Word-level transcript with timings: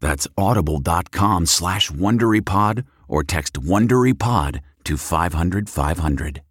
That's 0.00 0.26
audible.com 0.36 1.46
slash 1.46 1.90
WonderyPod 1.90 2.84
or 3.08 3.22
text 3.22 3.54
WonderyPod 3.54 4.60
to 4.84 4.96
500 4.96 5.68
500. 5.68 6.42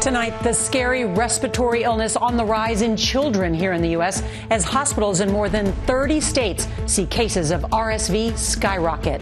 Tonight, 0.00 0.42
the 0.42 0.52
scary 0.54 1.04
respiratory 1.04 1.82
illness 1.82 2.16
on 2.16 2.36
the 2.36 2.44
rise 2.44 2.82
in 2.82 2.96
children 2.96 3.52
here 3.52 3.72
in 3.72 3.82
the 3.82 3.90
U.S. 3.90 4.22
as 4.50 4.64
hospitals 4.64 5.20
in 5.20 5.30
more 5.30 5.48
than 5.48 5.72
30 5.86 6.20
states 6.20 6.66
see 6.86 7.04
cases 7.04 7.50
of 7.50 7.62
RSV 7.62 8.38
skyrocket. 8.38 9.20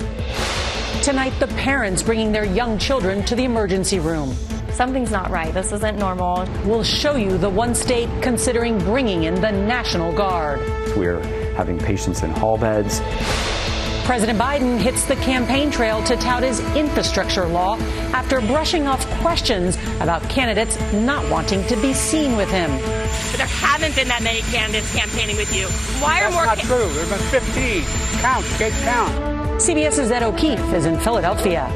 Tonight, 1.02 1.32
the 1.40 1.48
parents 1.56 2.02
bringing 2.02 2.30
their 2.30 2.44
young 2.44 2.78
children 2.78 3.24
to 3.24 3.34
the 3.34 3.44
emergency 3.44 3.98
room. 3.98 4.36
Something's 4.76 5.10
not 5.10 5.30
right. 5.30 5.54
This 5.54 5.72
isn't 5.72 5.98
normal. 5.98 6.46
We'll 6.66 6.84
show 6.84 7.16
you 7.16 7.38
the 7.38 7.48
one 7.48 7.74
state 7.74 8.10
considering 8.20 8.78
bringing 8.80 9.24
in 9.24 9.36
the 9.36 9.50
National 9.50 10.12
Guard. 10.12 10.60
We're 10.98 11.22
having 11.54 11.78
patients 11.78 12.22
in 12.22 12.28
hall 12.28 12.58
beds. 12.58 13.00
President 14.04 14.38
Biden 14.38 14.76
hits 14.78 15.06
the 15.06 15.16
campaign 15.16 15.70
trail 15.70 16.04
to 16.04 16.14
tout 16.18 16.42
his 16.42 16.60
infrastructure 16.76 17.46
law 17.46 17.78
after 18.12 18.42
brushing 18.42 18.86
off 18.86 19.08
questions 19.22 19.78
about 20.00 20.20
candidates 20.28 20.78
not 20.92 21.26
wanting 21.30 21.66
to 21.68 21.76
be 21.76 21.94
seen 21.94 22.36
with 22.36 22.50
him. 22.50 22.70
But 22.70 23.38
there 23.38 23.46
haven't 23.46 23.96
been 23.96 24.08
that 24.08 24.22
many 24.22 24.42
candidates 24.42 24.94
campaigning 24.94 25.38
with 25.38 25.56
you. 25.56 25.68
Why 26.04 26.20
That's 26.20 26.36
are 26.36 26.36
more? 26.36 26.44
not 26.44 26.58
true. 26.58 26.92
There 26.92 27.06
have 27.06 27.32
been 27.32 27.40
15. 27.40 27.82
Count, 28.20 28.44
kid, 28.58 28.72
count. 28.84 29.14
CBS's 29.58 30.10
Ed 30.10 30.22
O'Keefe 30.22 30.60
is 30.74 30.84
in 30.84 31.00
Philadelphia. 31.00 31.66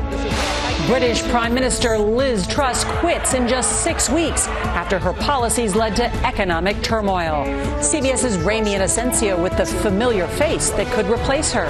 British 0.90 1.22
Prime 1.28 1.54
Minister 1.54 1.96
Liz 1.96 2.48
Truss 2.48 2.82
quits 2.98 3.34
in 3.34 3.46
just 3.46 3.84
six 3.84 4.10
weeks 4.10 4.48
after 4.48 4.98
her 4.98 5.12
policies 5.12 5.76
led 5.76 5.94
to 5.94 6.12
economic 6.26 6.82
turmoil. 6.82 7.44
CBS's 7.78 8.36
Ramy 8.38 8.74
Inocencio 8.74 9.40
with 9.40 9.56
the 9.56 9.64
familiar 9.64 10.26
face 10.26 10.70
that 10.70 10.92
could 10.92 11.06
replace 11.06 11.52
her. 11.52 11.66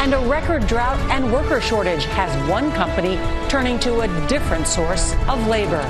And 0.00 0.12
a 0.12 0.18
record 0.28 0.66
drought 0.66 0.98
and 1.08 1.32
worker 1.32 1.60
shortage 1.60 2.04
has 2.06 2.50
one 2.50 2.72
company 2.72 3.14
turning 3.48 3.78
to 3.78 4.00
a 4.00 4.26
different 4.26 4.66
source 4.66 5.14
of 5.28 5.46
labor. 5.46 5.84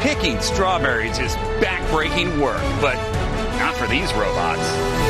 Picking 0.00 0.40
strawberries 0.40 1.20
is 1.20 1.36
backbreaking 1.62 2.42
work, 2.42 2.60
but 2.80 2.96
not 3.60 3.76
for 3.76 3.86
these 3.86 4.12
robots. 4.14 5.01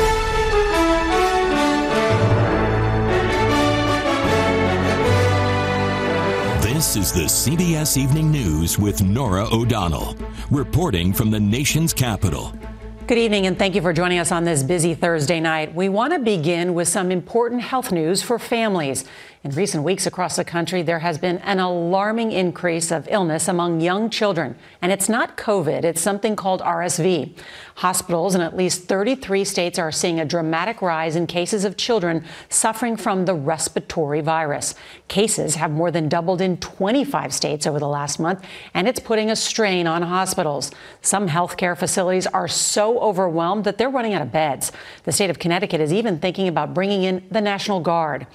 This 6.83 6.97
is 6.97 7.13
the 7.13 7.21
CBS 7.21 7.95
Evening 7.95 8.29
News 8.29 8.77
with 8.77 9.01
Norah 9.01 9.47
O'Donnell, 9.53 10.17
reporting 10.51 11.13
from 11.13 11.31
the 11.31 11.39
nation's 11.39 11.93
capital. 11.93 12.53
Good 13.07 13.17
evening, 13.17 13.47
and 13.47 13.57
thank 13.57 13.73
you 13.73 13.81
for 13.81 13.93
joining 13.93 14.19
us 14.19 14.33
on 14.33 14.43
this 14.43 14.63
busy 14.63 14.93
Thursday 14.93 15.39
night. 15.39 15.73
We 15.73 15.87
want 15.87 16.11
to 16.11 16.19
begin 16.19 16.73
with 16.73 16.89
some 16.89 17.09
important 17.09 17.61
health 17.61 17.93
news 17.93 18.21
for 18.21 18.37
families. 18.37 19.05
In 19.43 19.51
recent 19.51 19.83
weeks 19.83 20.05
across 20.07 20.37
the 20.37 20.45
country, 20.45 20.83
there 20.83 20.99
has 20.99 21.17
been 21.17 21.39
an 21.39 21.59
alarming 21.59 22.31
increase 22.31 22.91
of 22.91 23.09
illness 23.11 23.49
among 23.49 23.81
young 23.81 24.09
children. 24.09 24.55
And 24.81 24.89
it's 24.89 25.09
not 25.09 25.35
COVID, 25.35 25.83
it's 25.83 25.99
something 25.99 26.37
called 26.37 26.61
RSV. 26.61 27.37
Hospitals 27.75 28.35
in 28.35 28.41
at 28.41 28.55
least 28.55 28.87
33 28.87 29.43
states 29.43 29.77
are 29.77 29.91
seeing 29.91 30.17
a 30.17 30.23
dramatic 30.23 30.81
rise 30.81 31.17
in 31.17 31.27
cases 31.27 31.65
of 31.65 31.75
children 31.75 32.23
suffering 32.47 32.95
from 32.95 33.25
the 33.25 33.33
respiratory 33.33 34.21
virus. 34.21 34.75
Cases 35.09 35.55
have 35.55 35.71
more 35.71 35.91
than 35.91 36.07
doubled 36.07 36.39
in 36.39 36.55
25 36.55 37.33
states 37.33 37.67
over 37.67 37.79
the 37.79 37.87
last 37.87 38.21
month, 38.21 38.45
and 38.73 38.87
it's 38.87 39.01
putting 39.01 39.29
a 39.29 39.35
strain 39.35 39.87
on 39.87 40.03
hospitals. 40.03 40.71
Some 41.01 41.27
healthcare 41.27 41.77
facilities 41.77 42.27
are 42.27 42.47
so 42.47 42.97
overwhelmed 42.99 43.65
that 43.65 43.77
they're 43.77 43.89
running 43.89 44.13
out 44.13 44.21
of 44.21 44.31
beds. 44.31 44.71
The 45.03 45.11
state 45.11 45.29
of 45.29 45.37
Connecticut 45.37 45.81
is 45.81 45.91
even 45.91 46.19
thinking 46.19 46.47
about 46.47 46.73
bringing 46.73 47.03
in 47.03 47.27
the 47.29 47.41
National 47.41 47.81
Guard. 47.81 48.25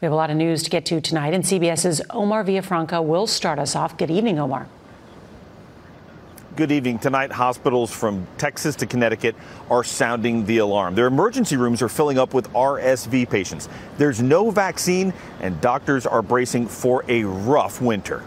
We 0.00 0.04
have 0.04 0.12
a 0.12 0.16
lot 0.16 0.30
of 0.30 0.36
news 0.36 0.62
to 0.64 0.68
get 0.68 0.84
to 0.86 1.00
tonight, 1.00 1.32
and 1.32 1.42
CBS's 1.42 2.02
Omar 2.10 2.44
Villafranca 2.44 3.02
will 3.02 3.26
start 3.26 3.58
us 3.58 3.74
off. 3.74 3.96
Good 3.96 4.10
evening, 4.10 4.38
Omar. 4.38 4.68
Good 6.54 6.70
evening. 6.70 6.98
Tonight, 6.98 7.32
hospitals 7.32 7.90
from 7.90 8.26
Texas 8.36 8.76
to 8.76 8.86
Connecticut 8.86 9.34
are 9.70 9.82
sounding 9.82 10.44
the 10.44 10.58
alarm. 10.58 10.94
Their 10.94 11.06
emergency 11.06 11.56
rooms 11.56 11.80
are 11.80 11.88
filling 11.88 12.18
up 12.18 12.34
with 12.34 12.52
RSV 12.52 13.30
patients. 13.30 13.70
There's 13.96 14.20
no 14.20 14.50
vaccine, 14.50 15.14
and 15.40 15.58
doctors 15.62 16.06
are 16.06 16.20
bracing 16.20 16.66
for 16.68 17.02
a 17.08 17.24
rough 17.24 17.80
winter. 17.80 18.22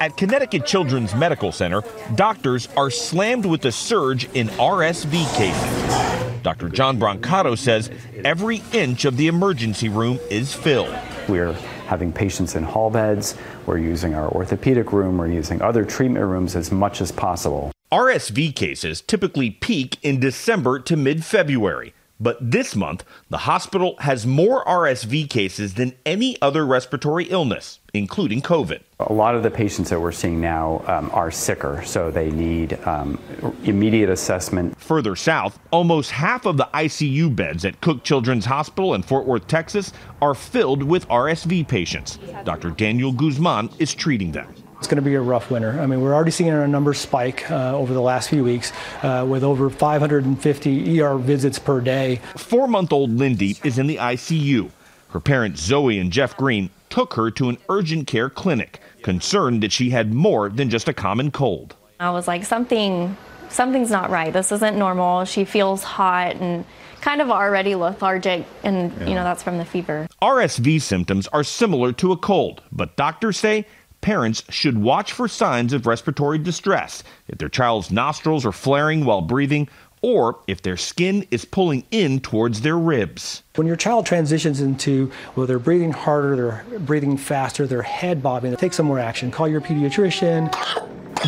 At 0.00 0.18
Connecticut 0.18 0.66
Children's 0.66 1.14
Medical 1.14 1.50
Center, 1.50 1.82
doctors 2.14 2.68
are 2.76 2.90
slammed 2.90 3.46
with 3.46 3.64
a 3.64 3.72
surge 3.72 4.24
in 4.34 4.48
RSV 4.48 5.34
cases. 5.34 6.33
Dr. 6.44 6.68
John 6.68 7.00
Brancato 7.00 7.56
says 7.56 7.90
every 8.22 8.62
inch 8.74 9.06
of 9.06 9.16
the 9.16 9.28
emergency 9.28 9.88
room 9.88 10.20
is 10.30 10.52
filled. 10.52 10.94
We're 11.26 11.54
having 11.86 12.12
patients 12.12 12.54
in 12.54 12.62
hall 12.62 12.90
beds. 12.90 13.34
We're 13.64 13.78
using 13.78 14.14
our 14.14 14.28
orthopedic 14.28 14.92
room. 14.92 15.16
We're 15.16 15.28
using 15.28 15.62
other 15.62 15.86
treatment 15.86 16.26
rooms 16.26 16.54
as 16.54 16.70
much 16.70 17.00
as 17.00 17.10
possible. 17.10 17.72
RSV 17.90 18.54
cases 18.54 19.00
typically 19.00 19.50
peak 19.50 19.96
in 20.02 20.20
December 20.20 20.78
to 20.80 20.96
mid 20.96 21.24
February. 21.24 21.94
But 22.24 22.38
this 22.40 22.74
month, 22.74 23.04
the 23.28 23.36
hospital 23.36 23.96
has 23.98 24.26
more 24.26 24.64
RSV 24.64 25.28
cases 25.28 25.74
than 25.74 25.92
any 26.06 26.40
other 26.40 26.64
respiratory 26.64 27.26
illness, 27.26 27.80
including 27.92 28.40
COVID. 28.40 28.80
A 29.00 29.12
lot 29.12 29.34
of 29.34 29.42
the 29.42 29.50
patients 29.50 29.90
that 29.90 30.00
we're 30.00 30.10
seeing 30.10 30.40
now 30.40 30.82
um, 30.86 31.10
are 31.12 31.30
sicker, 31.30 31.82
so 31.84 32.10
they 32.10 32.30
need 32.30 32.82
um, 32.86 33.20
immediate 33.64 34.08
assessment. 34.08 34.74
Further 34.80 35.14
south, 35.14 35.58
almost 35.70 36.12
half 36.12 36.46
of 36.46 36.56
the 36.56 36.66
ICU 36.72 37.36
beds 37.36 37.66
at 37.66 37.82
Cook 37.82 38.04
Children's 38.04 38.46
Hospital 38.46 38.94
in 38.94 39.02
Fort 39.02 39.26
Worth, 39.26 39.46
Texas, 39.46 39.92
are 40.22 40.34
filled 40.34 40.82
with 40.82 41.06
RSV 41.08 41.68
patients. 41.68 42.18
Dr. 42.44 42.70
Daniel 42.70 43.12
Guzman 43.12 43.68
is 43.78 43.92
treating 43.92 44.32
them. 44.32 44.48
It's 44.78 44.86
going 44.86 44.96
to 44.96 45.02
be 45.02 45.14
a 45.14 45.20
rough 45.20 45.50
winter. 45.50 45.78
I 45.80 45.86
mean, 45.86 46.00
we're 46.00 46.14
already 46.14 46.30
seeing 46.30 46.50
our 46.50 46.68
numbers 46.68 46.98
spike 46.98 47.50
uh, 47.50 47.76
over 47.76 47.94
the 47.94 48.00
last 48.00 48.28
few 48.28 48.44
weeks 48.44 48.72
uh, 49.02 49.24
with 49.28 49.42
over 49.42 49.70
550 49.70 51.00
ER 51.00 51.16
visits 51.16 51.58
per 51.58 51.80
day. 51.80 52.20
Four 52.36 52.68
month 52.68 52.92
old 52.92 53.10
Lindy 53.10 53.56
is 53.64 53.78
in 53.78 53.86
the 53.86 53.96
ICU. 53.96 54.70
Her 55.10 55.20
parents, 55.20 55.60
Zoe 55.60 55.98
and 55.98 56.12
Jeff 56.12 56.36
Green, 56.36 56.70
took 56.90 57.14
her 57.14 57.30
to 57.32 57.48
an 57.48 57.58
urgent 57.68 58.06
care 58.06 58.28
clinic, 58.28 58.80
concerned 59.02 59.62
that 59.62 59.72
she 59.72 59.90
had 59.90 60.12
more 60.12 60.48
than 60.48 60.70
just 60.70 60.88
a 60.88 60.92
common 60.92 61.30
cold. 61.30 61.76
I 62.00 62.10
was 62.10 62.26
like, 62.26 62.44
something, 62.44 63.16
something's 63.48 63.90
not 63.90 64.10
right. 64.10 64.32
This 64.32 64.50
isn't 64.52 64.76
normal. 64.76 65.24
She 65.24 65.44
feels 65.44 65.82
hot 65.82 66.36
and 66.36 66.64
kind 67.00 67.20
of 67.20 67.30
already 67.30 67.74
lethargic, 67.74 68.46
and 68.62 68.90
yeah. 68.92 69.06
you 69.06 69.14
know 69.14 69.24
that's 69.24 69.42
from 69.42 69.58
the 69.58 69.64
fever. 69.64 70.08
RSV 70.22 70.80
symptoms 70.80 71.28
are 71.28 71.44
similar 71.44 71.92
to 71.92 72.12
a 72.12 72.16
cold, 72.16 72.62
but 72.72 72.96
doctors 72.96 73.38
say 73.38 73.66
parents 74.04 74.42
should 74.50 74.76
watch 74.76 75.12
for 75.12 75.26
signs 75.26 75.72
of 75.72 75.86
respiratory 75.86 76.36
distress 76.36 77.02
if 77.26 77.38
their 77.38 77.48
child's 77.48 77.90
nostrils 77.90 78.44
are 78.44 78.52
flaring 78.52 79.06
while 79.06 79.22
breathing 79.22 79.66
or 80.02 80.38
if 80.46 80.60
their 80.60 80.76
skin 80.76 81.26
is 81.30 81.46
pulling 81.46 81.82
in 81.90 82.20
towards 82.20 82.60
their 82.60 82.76
ribs. 82.76 83.42
When 83.54 83.66
your 83.66 83.76
child 83.76 84.04
transitions 84.04 84.60
into, 84.60 85.10
well, 85.34 85.46
they're 85.46 85.58
breathing 85.58 85.92
harder, 85.92 86.36
they're 86.36 86.78
breathing 86.80 87.16
faster, 87.16 87.66
their 87.66 87.80
head 87.80 88.22
bobbing, 88.22 88.54
take 88.56 88.74
some 88.74 88.84
more 88.84 88.98
action. 88.98 89.30
Call 89.30 89.48
your 89.48 89.62
pediatrician. 89.62 90.52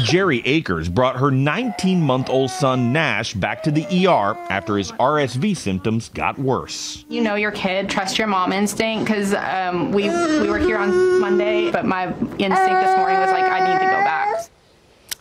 Jerry 0.02 0.42
Akers 0.44 0.88
brought 0.88 1.16
her 1.16 1.30
19 1.30 2.00
month 2.00 2.28
old 2.28 2.50
son 2.50 2.92
Nash 2.92 3.34
back 3.34 3.62
to 3.62 3.70
the 3.70 3.84
ER 4.06 4.36
after 4.50 4.76
his 4.76 4.92
RSV 4.92 5.56
symptoms 5.56 6.10
got 6.10 6.38
worse. 6.38 7.04
You 7.08 7.22
know 7.22 7.34
your 7.34 7.52
kid, 7.52 7.88
trust 7.88 8.18
your 8.18 8.26
mom 8.26 8.52
instinct 8.52 9.06
because 9.06 9.34
um, 9.34 9.92
we, 9.92 10.04
we 10.04 10.50
were 10.50 10.58
here 10.58 10.76
on 10.76 11.20
Monday, 11.20 11.70
but 11.70 11.86
my 11.86 12.06
instinct 12.06 12.40
this 12.40 12.96
morning 12.96 13.18
was 13.18 13.30
like, 13.30 13.50
I 13.50 13.66
need 13.66 13.78
to 13.78 13.84
go 13.84 14.02
back. 14.04 14.48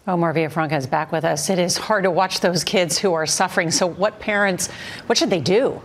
Omar 0.08 0.34
Villafranca 0.34 0.78
is 0.78 0.86
back 0.86 1.12
with 1.12 1.26
us. 1.26 1.50
It 1.50 1.58
is 1.58 1.78
hard 1.78 2.04
to 2.04 2.12
watch 2.12 2.42
those 2.42 2.64
kids 2.64 2.98
who 2.98 3.14
are 3.14 3.26
suffering. 3.26 3.72
So, 3.72 3.88
what 3.88 4.20
parents, 4.20 4.70
what 5.08 5.18
should 5.18 5.32
they 5.32 5.42
do? 5.42 5.82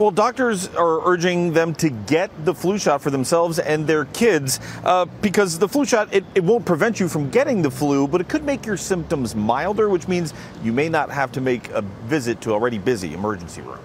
Well, 0.00 0.10
doctors 0.10 0.66
are 0.68 1.06
urging 1.06 1.52
them 1.52 1.74
to 1.74 1.90
get 1.90 2.30
the 2.46 2.54
flu 2.54 2.78
shot 2.78 3.02
for 3.02 3.10
themselves 3.10 3.58
and 3.58 3.86
their 3.86 4.06
kids 4.06 4.58
uh, 4.82 5.04
because 5.20 5.58
the 5.58 5.68
flu 5.68 5.84
shot, 5.84 6.08
it, 6.10 6.24
it 6.34 6.42
won't 6.42 6.64
prevent 6.64 6.98
you 6.98 7.06
from 7.06 7.28
getting 7.28 7.60
the 7.60 7.70
flu, 7.70 8.08
but 8.08 8.18
it 8.18 8.26
could 8.26 8.42
make 8.42 8.64
your 8.64 8.78
symptoms 8.78 9.34
milder, 9.34 9.90
which 9.90 10.08
means 10.08 10.32
you 10.64 10.72
may 10.72 10.88
not 10.88 11.10
have 11.10 11.30
to 11.32 11.42
make 11.42 11.68
a 11.68 11.82
visit 12.06 12.40
to 12.40 12.50
already 12.50 12.78
busy 12.78 13.12
emergency 13.12 13.60
room. 13.60 13.78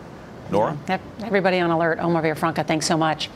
Norah? 0.51 0.77
Yeah, 0.87 0.99
everybody 1.21 1.59
on 1.59 1.69
alert. 1.69 1.99
Omar 1.99 2.23
Villafranca, 2.23 2.65
thanks 2.65 2.85
so 2.85 2.95
much. 2.95 3.29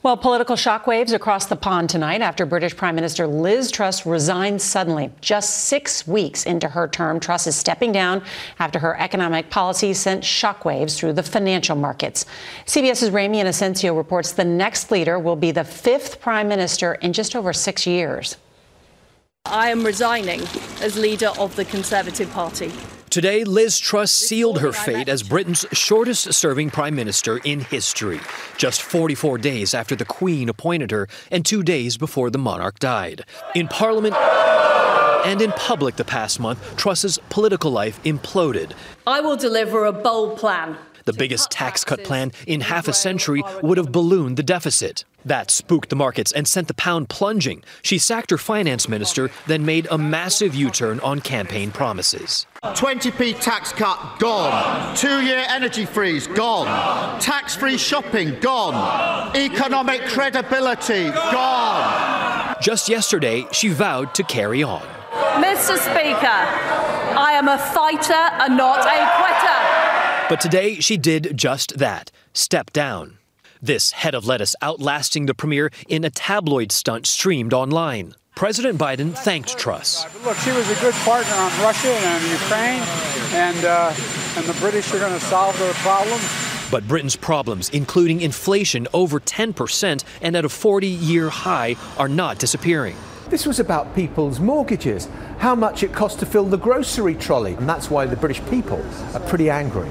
Well, 0.00 0.16
political 0.16 0.54
shockwaves 0.54 1.12
across 1.12 1.46
the 1.46 1.56
pond 1.56 1.90
tonight 1.90 2.20
after 2.20 2.46
British 2.46 2.76
Prime 2.76 2.94
Minister 2.94 3.26
Liz 3.26 3.72
Truss 3.72 4.06
resigned 4.06 4.62
suddenly. 4.62 5.10
Just 5.20 5.64
six 5.64 6.06
weeks 6.06 6.46
into 6.46 6.68
her 6.68 6.86
term, 6.86 7.18
Truss 7.18 7.48
is 7.48 7.56
stepping 7.56 7.90
down 7.90 8.22
after 8.60 8.78
her 8.78 8.96
economic 9.00 9.50
policy 9.50 9.92
sent 9.92 10.22
shockwaves 10.22 10.96
through 10.96 11.14
the 11.14 11.24
financial 11.24 11.74
markets. 11.74 12.26
CBS's 12.66 13.10
Ramy 13.10 13.38
Inocencio 13.38 13.96
reports 13.96 14.30
the 14.30 14.44
next 14.44 14.92
leader 14.92 15.18
will 15.18 15.34
be 15.34 15.50
the 15.50 15.64
fifth 15.64 16.20
prime 16.20 16.46
minister 16.46 16.94
in 16.94 17.12
just 17.12 17.34
over 17.34 17.52
six 17.52 17.84
years. 17.84 18.36
I 19.46 19.70
am 19.70 19.84
resigning 19.84 20.42
as 20.80 20.96
leader 20.96 21.32
of 21.40 21.56
the 21.56 21.64
Conservative 21.64 22.30
Party. 22.30 22.70
Today, 23.10 23.44
Liz 23.44 23.78
Truss 23.78 24.12
sealed 24.12 24.60
her 24.60 24.72
fate 24.72 25.08
as 25.08 25.22
Britain's 25.22 25.64
shortest 25.72 26.34
serving 26.34 26.70
prime 26.70 26.94
minister 26.94 27.38
in 27.38 27.60
history, 27.60 28.20
just 28.58 28.82
44 28.82 29.38
days 29.38 29.72
after 29.72 29.96
the 29.96 30.04
Queen 30.04 30.48
appointed 30.50 30.90
her 30.90 31.08
and 31.30 31.44
two 31.44 31.62
days 31.62 31.96
before 31.96 32.28
the 32.28 32.38
monarch 32.38 32.78
died. 32.78 33.24
In 33.54 33.66
Parliament, 33.66 34.14
and 35.24 35.40
in 35.40 35.52
public 35.52 35.96
the 35.96 36.04
past 36.04 36.38
month, 36.38 36.76
Truss's 36.76 37.18
political 37.30 37.70
life 37.70 38.02
imploded. 38.02 38.72
I 39.06 39.20
will 39.20 39.36
deliver 39.36 39.86
a 39.86 39.92
bold 39.92 40.38
plan 40.38 40.76
the 41.08 41.12
biggest 41.14 41.50
tax 41.50 41.84
cut 41.84 42.04
plan 42.04 42.32
in 42.46 42.60
half 42.60 42.86
a 42.86 42.92
century 42.92 43.42
would 43.62 43.78
have 43.78 43.90
ballooned 43.90 44.36
the 44.36 44.42
deficit. 44.42 45.06
That 45.24 45.50
spooked 45.50 45.88
the 45.88 45.96
markets 45.96 46.32
and 46.32 46.46
sent 46.46 46.68
the 46.68 46.74
pound 46.74 47.08
plunging. 47.08 47.64
She 47.80 47.96
sacked 47.96 48.30
her 48.30 48.36
finance 48.36 48.90
minister, 48.90 49.30
then 49.46 49.64
made 49.64 49.88
a 49.90 49.96
massive 49.96 50.54
U 50.54 50.68
turn 50.70 51.00
on 51.00 51.20
campaign 51.20 51.70
promises. 51.70 52.46
20p 52.64 53.40
tax 53.40 53.70
cut, 53.72 54.18
gone. 54.18 54.96
Two 54.96 55.20
year 55.22 55.44
energy 55.48 55.84
freeze, 55.84 56.26
gone. 56.26 56.66
Tax 57.20 57.54
free 57.54 57.78
shopping, 57.78 58.38
gone. 58.40 59.36
Economic 59.36 60.00
credibility, 60.06 61.08
gone. 61.10 62.56
Just 62.60 62.88
yesterday, 62.88 63.46
she 63.52 63.68
vowed 63.68 64.12
to 64.14 64.24
carry 64.24 64.64
on. 64.64 64.82
Mr. 65.42 65.78
Speaker, 65.78 66.26
I 66.26 67.32
am 67.34 67.46
a 67.46 67.58
fighter 67.58 68.12
and 68.12 68.56
not 68.56 68.80
a 68.80 69.06
quitter. 69.18 70.28
But 70.28 70.40
today 70.40 70.80
she 70.80 70.96
did 70.96 71.36
just 71.36 71.78
that 71.78 72.10
step 72.32 72.72
down. 72.72 73.18
This 73.62 73.92
head 73.92 74.16
of 74.16 74.26
lettuce 74.26 74.56
outlasting 74.62 75.26
the 75.26 75.34
premier 75.34 75.70
in 75.88 76.04
a 76.04 76.10
tabloid 76.10 76.72
stunt 76.72 77.06
streamed 77.06 77.52
online. 77.52 78.14
President 78.38 78.78
Biden 78.78 79.18
thanked 79.18 79.58
Truss. 79.58 80.04
Look, 80.24 80.36
she 80.36 80.52
was 80.52 80.70
a 80.70 80.80
good 80.80 80.94
partner 81.02 81.34
on 81.34 81.50
Russia 81.60 81.88
and 81.88 82.24
on 82.24 82.30
Ukraine, 82.30 82.82
and, 83.34 83.64
uh, 83.64 83.92
and 84.36 84.46
the 84.46 84.56
British 84.60 84.94
are 84.94 85.00
going 85.00 85.12
to 85.12 85.24
solve 85.26 85.58
their 85.58 85.72
problems. 85.74 86.22
But 86.70 86.86
Britain's 86.86 87.16
problems, 87.16 87.68
including 87.70 88.20
inflation 88.20 88.86
over 88.94 89.18
10% 89.18 90.04
and 90.22 90.36
at 90.36 90.44
a 90.44 90.48
40 90.48 90.86
year 90.86 91.30
high, 91.30 91.74
are 91.96 92.08
not 92.08 92.38
disappearing. 92.38 92.94
This 93.28 93.44
was 93.44 93.58
about 93.58 93.92
people's 93.96 94.38
mortgages, 94.38 95.08
how 95.38 95.56
much 95.56 95.82
it 95.82 95.92
cost 95.92 96.20
to 96.20 96.26
fill 96.26 96.44
the 96.44 96.58
grocery 96.58 97.16
trolley, 97.16 97.54
and 97.54 97.68
that's 97.68 97.90
why 97.90 98.06
the 98.06 98.14
British 98.14 98.40
people 98.48 98.80
are 99.14 99.20
pretty 99.28 99.50
angry 99.50 99.90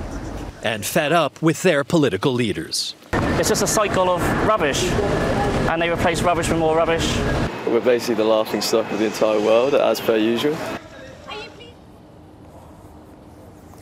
and 0.64 0.86
fed 0.86 1.12
up 1.12 1.42
with 1.42 1.62
their 1.64 1.84
political 1.84 2.32
leaders. 2.32 2.96
It's 3.12 3.50
just 3.50 3.62
a 3.62 3.68
cycle 3.68 4.10
of 4.10 4.22
rubbish, 4.48 4.84
and 5.70 5.82
they 5.82 5.90
replace 5.90 6.22
rubbish 6.22 6.50
with 6.50 6.60
more 6.60 6.76
rubbish. 6.78 7.18
We're 7.68 7.82
basically 7.82 8.16
the 8.16 8.24
laughing 8.24 8.62
stock 8.62 8.90
of 8.92 9.00
the 9.00 9.06
entire 9.06 9.40
world, 9.40 9.74
as 9.76 10.00
per 10.00 10.16
usual. 10.16 10.56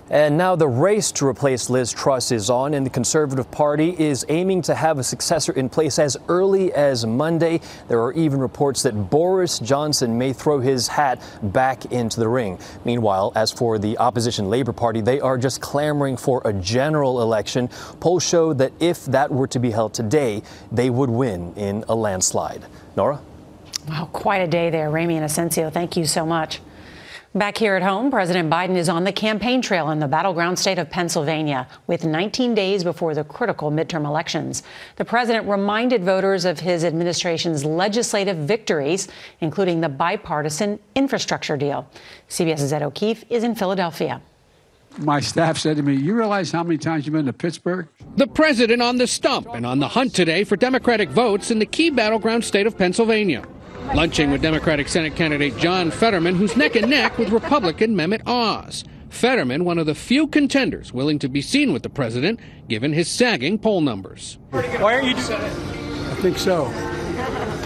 And 0.09 0.37
now 0.37 0.55
the 0.55 0.67
race 0.67 1.11
to 1.13 1.25
replace 1.25 1.67
Liz 1.67 1.91
Truss 1.91 2.31
is 2.31 2.51
on, 2.51 2.75
and 2.75 2.85
the 2.85 2.91
Conservative 2.91 3.49
Party 3.49 3.95
is 3.97 4.23
aiming 4.29 4.61
to 4.63 4.75
have 4.75 4.99
a 4.99 5.03
successor 5.03 5.51
in 5.53 5.67
place 5.67 5.97
as 5.97 6.15
early 6.27 6.71
as 6.73 7.07
Monday. 7.07 7.59
There 7.87 8.03
are 8.03 8.13
even 8.13 8.39
reports 8.39 8.83
that 8.83 9.09
Boris 9.09 9.57
Johnson 9.57 10.15
may 10.15 10.31
throw 10.31 10.59
his 10.59 10.87
hat 10.87 11.19
back 11.41 11.85
into 11.91 12.19
the 12.19 12.29
ring. 12.29 12.59
Meanwhile, 12.85 13.31
as 13.35 13.51
for 13.51 13.79
the 13.79 13.97
opposition 13.97 14.47
Labour 14.47 14.73
Party, 14.73 15.01
they 15.01 15.19
are 15.19 15.39
just 15.39 15.59
clamoring 15.59 16.17
for 16.17 16.39
a 16.45 16.53
general 16.53 17.23
election. 17.23 17.67
Polls 17.99 18.23
show 18.23 18.53
that 18.53 18.73
if 18.79 19.05
that 19.05 19.31
were 19.31 19.47
to 19.47 19.57
be 19.57 19.71
held 19.71 19.95
today, 19.95 20.43
they 20.71 20.91
would 20.91 21.09
win 21.09 21.51
in 21.55 21.83
a 21.89 21.95
landslide. 21.95 22.63
Norah? 22.95 23.21
Wow, 23.87 24.07
quite 24.13 24.41
a 24.41 24.47
day 24.47 24.69
there, 24.69 24.91
Ramy 24.91 25.15
Inocencio. 25.15 25.73
Thank 25.73 25.97
you 25.97 26.05
so 26.05 26.27
much. 26.27 26.59
Back 27.35 27.57
here 27.57 27.75
at 27.75 27.83
home, 27.83 28.11
President 28.11 28.49
Biden 28.49 28.77
is 28.77 28.87
on 28.87 29.03
the 29.03 29.11
campaign 29.11 29.61
trail 29.61 29.89
in 29.89 29.99
the 29.99 30.07
battleground 30.07 30.57
state 30.57 30.79
of 30.79 30.89
Pennsylvania 30.89 31.67
with 31.85 32.05
19 32.05 32.55
days 32.55 32.81
before 32.81 33.13
the 33.13 33.25
critical 33.25 33.69
midterm 33.69 34.05
elections. 34.05 34.63
The 34.95 35.03
president 35.03 35.45
reminded 35.45 36.05
voters 36.05 36.45
of 36.45 36.61
his 36.61 36.85
administration's 36.85 37.65
legislative 37.65 38.37
victories, 38.37 39.09
including 39.41 39.81
the 39.81 39.89
bipartisan 39.89 40.79
infrastructure 40.95 41.57
deal. 41.57 41.89
CBS's 42.29 42.71
Ed 42.71 42.83
O'Keefe 42.83 43.25
is 43.29 43.43
in 43.43 43.53
Philadelphia. 43.53 44.21
My 44.99 45.19
staff 45.19 45.57
said 45.57 45.75
to 45.75 45.83
me, 45.83 45.93
You 45.93 46.15
realize 46.15 46.53
how 46.53 46.63
many 46.63 46.77
times 46.77 47.05
you've 47.05 47.15
been 47.15 47.25
to 47.25 47.33
Pittsburgh? 47.33 47.89
The 48.15 48.27
president 48.27 48.81
on 48.81 48.95
the 48.95 49.07
stump 49.07 49.49
and 49.53 49.65
on 49.65 49.79
the 49.79 49.89
hunt 49.89 50.15
today 50.15 50.45
for 50.45 50.55
Democratic 50.55 51.09
votes 51.09 51.51
in 51.51 51.59
the 51.59 51.65
key 51.65 51.89
battleground 51.89 52.45
state 52.45 52.65
of 52.65 52.77
Pennsylvania 52.77 53.45
lunching 53.93 54.31
with 54.31 54.41
Democratic 54.41 54.87
Senate 54.87 55.15
candidate 55.15 55.57
John 55.57 55.91
Fetterman, 55.91 56.35
who's 56.35 56.57
neck 56.57 56.75
and 56.75 56.89
neck 56.89 57.17
with 57.17 57.29
Republican 57.29 57.95
Mehmet 57.95 58.21
Oz. 58.25 58.83
Fetterman, 59.09 59.63
one 59.63 59.77
of 59.77 59.85
the 59.85 59.95
few 59.95 60.27
contenders 60.27 60.91
willing 60.91 61.19
to 61.19 61.29
be 61.29 61.41
seen 61.41 61.71
with 61.71 61.83
the 61.83 61.89
president, 61.89 62.39
given 62.67 62.91
his 62.91 63.09
sagging 63.09 63.57
poll 63.57 63.81
numbers. 63.81 64.37
Why 64.49 64.95
aren't 64.95 65.07
you 65.07 65.13
doing 65.13 65.31
I 65.31 66.15
think 66.21 66.37
so. 66.37 66.69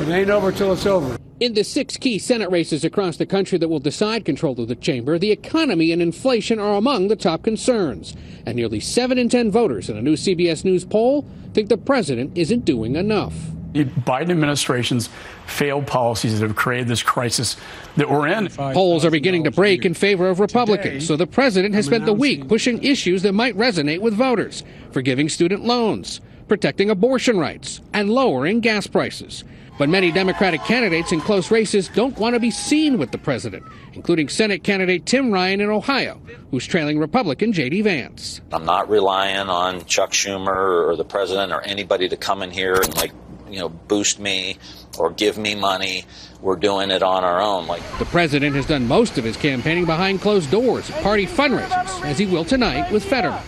It 0.01 0.09
ain't 0.09 0.29
over 0.29 0.51
till 0.51 0.73
it's 0.73 0.85
over. 0.85 1.17
In 1.39 1.53
the 1.53 1.63
six 1.63 1.95
key 1.95 2.19
Senate 2.19 2.51
races 2.51 2.83
across 2.83 3.17
the 3.17 3.25
country 3.25 3.57
that 3.57 3.69
will 3.69 3.79
decide 3.79 4.25
control 4.25 4.59
of 4.59 4.67
the 4.67 4.75
chamber, 4.75 5.17
the 5.17 5.31
economy 5.31 5.91
and 5.91 6.01
inflation 6.01 6.59
are 6.59 6.75
among 6.75 7.07
the 7.07 7.15
top 7.15 7.43
concerns. 7.43 8.13
And 8.45 8.57
nearly 8.57 8.79
7 8.79 9.17
in 9.17 9.29
10 9.29 9.49
voters 9.49 9.89
in 9.89 9.97
a 9.97 10.01
new 10.01 10.15
CBS 10.15 10.65
News 10.65 10.83
poll 10.83 11.25
think 11.53 11.69
the 11.69 11.77
president 11.77 12.37
isn't 12.37 12.65
doing 12.65 12.95
enough. 12.95 13.33
The 13.73 13.85
Biden 13.85 14.31
administration's 14.31 15.09
failed 15.45 15.85
policies 15.85 16.39
that 16.39 16.47
have 16.47 16.55
created 16.55 16.87
this 16.87 17.03
crisis 17.03 17.55
that 17.97 18.09
we're 18.09 18.27
in. 18.27 18.49
Polls 18.49 19.05
are 19.05 19.11
beginning 19.11 19.43
to 19.43 19.51
break 19.51 19.85
in 19.85 19.93
favor 19.93 20.29
of 20.29 20.39
Republicans, 20.39 21.05
so 21.05 21.15
the 21.15 21.27
president 21.27 21.75
has 21.75 21.85
spent 21.85 22.05
the 22.05 22.13
week 22.13 22.47
pushing 22.47 22.83
issues 22.83 23.21
that 23.23 23.33
might 23.33 23.55
resonate 23.55 24.01
with 24.01 24.13
voters, 24.13 24.63
forgiving 24.91 25.29
student 25.29 25.65
loans, 25.65 26.19
protecting 26.47 26.89
abortion 26.89 27.37
rights, 27.37 27.81
and 27.93 28.09
lowering 28.09 28.59
gas 28.59 28.87
prices. 28.87 29.43
But 29.77 29.87
many 29.87 30.11
Democratic 30.11 30.61
candidates 30.65 31.13
in 31.13 31.21
close 31.21 31.51
races 31.51 31.87
don't 31.87 32.17
want 32.17 32.33
to 32.33 32.39
be 32.39 32.51
seen 32.51 32.97
with 32.97 33.11
the 33.11 33.17
president, 33.17 33.63
including 33.93 34.27
Senate 34.27 34.61
candidate 34.61 35.05
Tim 35.05 35.31
Ryan 35.31 35.61
in 35.61 35.69
Ohio, 35.69 36.19
who's 36.51 36.67
trailing 36.67 36.99
Republican 36.99 37.53
J.D. 37.53 37.83
Vance. 37.83 38.41
I'm 38.51 38.65
not 38.65 38.89
relying 38.89 39.47
on 39.47 39.85
Chuck 39.85 40.11
Schumer 40.11 40.85
or 40.89 40.97
the 40.97 41.05
president 41.05 41.53
or 41.53 41.61
anybody 41.61 42.09
to 42.09 42.17
come 42.17 42.41
in 42.41 42.51
here 42.51 42.73
and, 42.73 42.93
like, 42.97 43.13
you 43.51 43.59
know, 43.59 43.69
boost 43.69 44.19
me 44.19 44.57
or 44.97 45.11
give 45.11 45.37
me 45.37 45.55
money. 45.55 46.05
We're 46.41 46.55
doing 46.55 46.91
it 46.91 47.03
on 47.03 47.23
our 47.23 47.41
own. 47.41 47.67
Like 47.67 47.81
the 47.99 48.05
president 48.05 48.55
has 48.55 48.65
done 48.65 48.87
most 48.87 49.17
of 49.17 49.23
his 49.23 49.37
campaigning 49.37 49.85
behind 49.85 50.21
closed 50.21 50.49
doors 50.51 50.89
at 50.89 51.01
party 51.03 51.25
fundraisers, 51.25 52.05
as 52.05 52.17
he 52.17 52.25
will 52.25 52.45
tonight 52.45 52.91
with 52.91 53.03
Fetterman. 53.03 53.41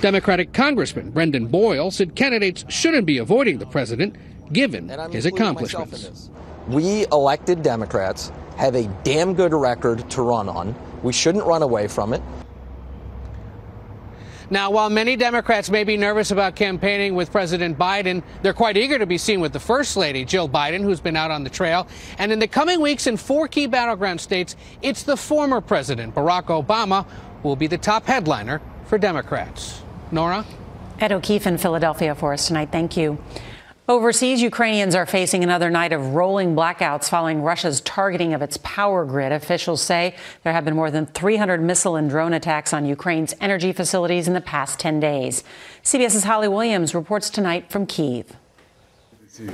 Democratic 0.00 0.52
Congressman 0.52 1.10
Brendan 1.10 1.46
Boyle 1.46 1.90
said 1.90 2.14
candidates 2.14 2.64
shouldn't 2.68 3.06
be 3.06 3.18
avoiding 3.18 3.58
the 3.58 3.66
president 3.66 4.16
given 4.52 4.88
his 5.10 5.26
accomplishments. 5.26 6.30
We 6.68 7.06
elected 7.10 7.62
Democrats 7.62 8.30
have 8.56 8.74
a 8.74 8.86
damn 9.02 9.34
good 9.34 9.54
record 9.54 10.08
to 10.10 10.22
run 10.22 10.48
on. 10.48 10.74
We 11.02 11.12
shouldn't 11.12 11.44
run 11.44 11.62
away 11.62 11.88
from 11.88 12.12
it. 12.12 12.22
Now, 14.50 14.70
while 14.70 14.88
many 14.88 15.14
Democrats 15.14 15.68
may 15.68 15.84
be 15.84 15.98
nervous 15.98 16.30
about 16.30 16.56
campaigning 16.56 17.14
with 17.14 17.30
President 17.30 17.78
Biden, 17.78 18.22
they're 18.40 18.54
quite 18.54 18.78
eager 18.78 18.98
to 18.98 19.04
be 19.04 19.18
seen 19.18 19.40
with 19.40 19.52
the 19.52 19.60
First 19.60 19.94
Lady, 19.94 20.24
Jill 20.24 20.48
Biden, 20.48 20.82
who's 20.82 21.00
been 21.00 21.16
out 21.16 21.30
on 21.30 21.44
the 21.44 21.50
trail. 21.50 21.86
And 22.16 22.32
in 22.32 22.38
the 22.38 22.48
coming 22.48 22.80
weeks 22.80 23.06
in 23.06 23.18
four 23.18 23.46
key 23.46 23.66
battleground 23.66 24.22
states, 24.22 24.56
it's 24.80 25.02
the 25.02 25.18
former 25.18 25.60
president, 25.60 26.14
Barack 26.14 26.44
Obama, 26.44 27.04
who 27.42 27.48
will 27.48 27.56
be 27.56 27.66
the 27.66 27.76
top 27.76 28.06
headliner 28.06 28.62
for 28.86 28.96
Democrats. 28.96 29.82
Norah? 30.10 30.46
Ed 30.98 31.12
O'Keefe 31.12 31.46
in 31.46 31.58
Philadelphia 31.58 32.14
for 32.14 32.32
us 32.32 32.46
tonight. 32.48 32.70
Thank 32.72 32.96
you. 32.96 33.18
Overseas, 33.88 34.42
Ukrainians 34.42 34.94
are 34.94 35.06
facing 35.06 35.42
another 35.42 35.70
night 35.70 35.94
of 35.94 36.14
rolling 36.14 36.54
blackouts 36.54 37.08
following 37.08 37.40
Russia's 37.40 37.80
targeting 37.80 38.34
of 38.34 38.42
its 38.42 38.58
power 38.58 39.06
grid. 39.06 39.32
Officials 39.32 39.80
say 39.80 40.14
there 40.44 40.52
have 40.52 40.66
been 40.66 40.76
more 40.76 40.90
than 40.90 41.06
300 41.06 41.62
missile 41.62 41.96
and 41.96 42.10
drone 42.10 42.34
attacks 42.34 42.74
on 42.74 42.84
Ukraine's 42.84 43.32
energy 43.40 43.72
facilities 43.72 44.28
in 44.28 44.34
the 44.34 44.42
past 44.42 44.78
10 44.78 45.00
days. 45.00 45.42
CBS's 45.82 46.24
Holly 46.24 46.48
Williams 46.48 46.94
reports 46.94 47.30
tonight 47.30 47.70
from 47.70 47.86
Kiev. 47.86 48.36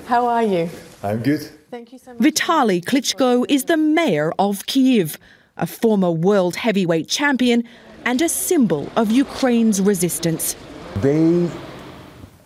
How 0.09 0.26
are 0.26 0.43
you? 0.43 0.69
I'm 1.05 1.23
good. 1.23 1.43
Thank 1.71 1.93
you 1.93 2.00
so 2.00 2.14
much. 2.14 2.21
Vitaly 2.21 2.85
Klitschko 2.85 3.47
is 3.49 3.67
the 3.67 3.76
mayor 3.76 4.33
of 4.37 4.67
Kiev, 4.67 5.17
a 5.57 5.67
former 5.69 6.11
world 6.11 6.57
heavyweight 6.57 7.07
champion 7.07 7.62
and 8.05 8.21
a 8.21 8.29
symbol 8.29 8.91
of 8.97 9.12
Ukraine's 9.12 9.81
resistance. 9.81 10.57
They 10.97 11.49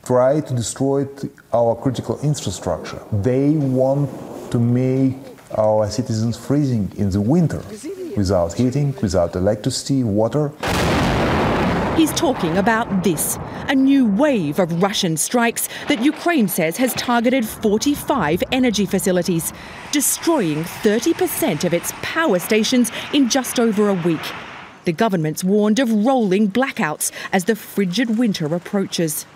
try 0.08 0.40
to 0.40 0.54
destroy 0.54 1.06
our 1.52 1.74
critical 1.76 2.18
infrastructure. 2.20 2.98
They 3.12 3.50
want 3.50 4.08
to 4.50 4.58
make 4.58 5.16
our 5.58 5.90
citizens 5.90 6.34
freezing 6.34 6.90
in 6.96 7.10
the 7.10 7.20
winter 7.20 7.62
without 8.16 8.54
heating, 8.54 8.94
without 9.02 9.36
electricity, 9.36 10.04
water. 10.04 10.50
He's 11.94 12.12
talking 12.12 12.56
about 12.56 13.04
this 13.04 13.38
a 13.68 13.74
new 13.74 14.06
wave 14.06 14.58
of 14.58 14.82
Russian 14.82 15.14
strikes 15.18 15.68
that 15.88 16.02
Ukraine 16.02 16.48
says 16.48 16.78
has 16.78 16.94
targeted 16.94 17.44
45 17.44 18.42
energy 18.50 18.86
facilities, 18.86 19.52
destroying 19.92 20.64
30% 20.64 21.64
of 21.64 21.74
its 21.74 21.92
power 22.00 22.38
stations 22.38 22.90
in 23.12 23.28
just 23.28 23.60
over 23.60 23.90
a 23.90 24.00
week. 24.08 24.26
The 24.86 24.92
government's 25.04 25.44
warned 25.44 25.78
of 25.78 25.92
rolling 26.06 26.48
blackouts 26.50 27.12
as 27.30 27.44
the 27.44 27.54
frigid 27.54 28.16
winter 28.16 28.46
approaches. 28.54 29.26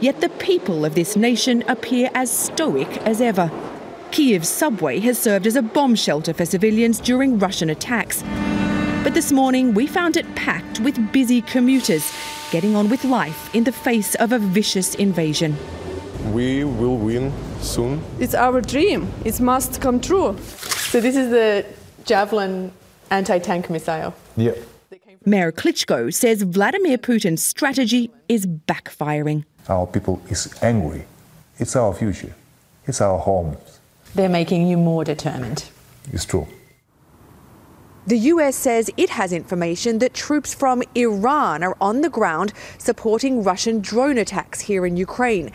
Yet 0.00 0.20
the 0.20 0.28
people 0.28 0.84
of 0.84 0.94
this 0.94 1.16
nation 1.16 1.62
appear 1.68 2.10
as 2.14 2.30
stoic 2.30 2.88
as 2.98 3.20
ever. 3.20 3.50
Kiev's 4.10 4.48
subway 4.48 5.00
has 5.00 5.18
served 5.18 5.46
as 5.46 5.56
a 5.56 5.62
bomb 5.62 5.94
shelter 5.94 6.32
for 6.32 6.44
civilians 6.44 7.00
during 7.00 7.38
Russian 7.38 7.70
attacks. 7.70 8.22
But 9.02 9.14
this 9.14 9.32
morning 9.32 9.74
we 9.74 9.86
found 9.86 10.16
it 10.16 10.34
packed 10.34 10.80
with 10.80 11.12
busy 11.12 11.42
commuters 11.42 12.12
getting 12.50 12.76
on 12.76 12.88
with 12.88 13.04
life 13.04 13.54
in 13.54 13.64
the 13.64 13.72
face 13.72 14.14
of 14.16 14.32
a 14.32 14.38
vicious 14.38 14.94
invasion. 14.94 15.56
We 16.32 16.64
will 16.64 16.96
win 16.96 17.32
soon. 17.60 18.02
It's 18.18 18.34
our 18.34 18.60
dream. 18.60 19.12
It 19.24 19.40
must 19.40 19.80
come 19.80 20.00
true. 20.00 20.38
So 20.38 21.00
this 21.00 21.16
is 21.16 21.30
the 21.30 21.66
Javelin 22.04 22.72
anti-tank 23.10 23.68
missile. 23.68 24.14
Yeah. 24.36 24.52
Mayor 25.26 25.52
Klitschko 25.52 26.12
says 26.12 26.42
Vladimir 26.42 26.98
Putin's 26.98 27.42
strategy 27.42 28.10
is 28.28 28.46
backfiring. 28.46 29.44
Our 29.68 29.86
people 29.86 30.20
is 30.28 30.54
angry. 30.62 31.04
It's 31.58 31.76
our 31.76 31.94
future. 31.94 32.34
It's 32.86 33.00
our 33.00 33.18
home. 33.18 33.56
They're 34.14 34.28
making 34.28 34.66
you 34.66 34.76
more 34.76 35.04
determined. 35.04 35.64
It's 36.12 36.24
true. 36.24 36.46
The 38.06 38.18
US 38.18 38.54
says 38.54 38.90
it 38.98 39.08
has 39.10 39.32
information 39.32 39.98
that 40.00 40.12
troops 40.12 40.52
from 40.52 40.82
Iran 40.94 41.62
are 41.62 41.76
on 41.80 42.02
the 42.02 42.10
ground 42.10 42.52
supporting 42.76 43.42
Russian 43.42 43.80
drone 43.80 44.18
attacks 44.18 44.60
here 44.60 44.84
in 44.84 44.98
Ukraine. 44.98 45.50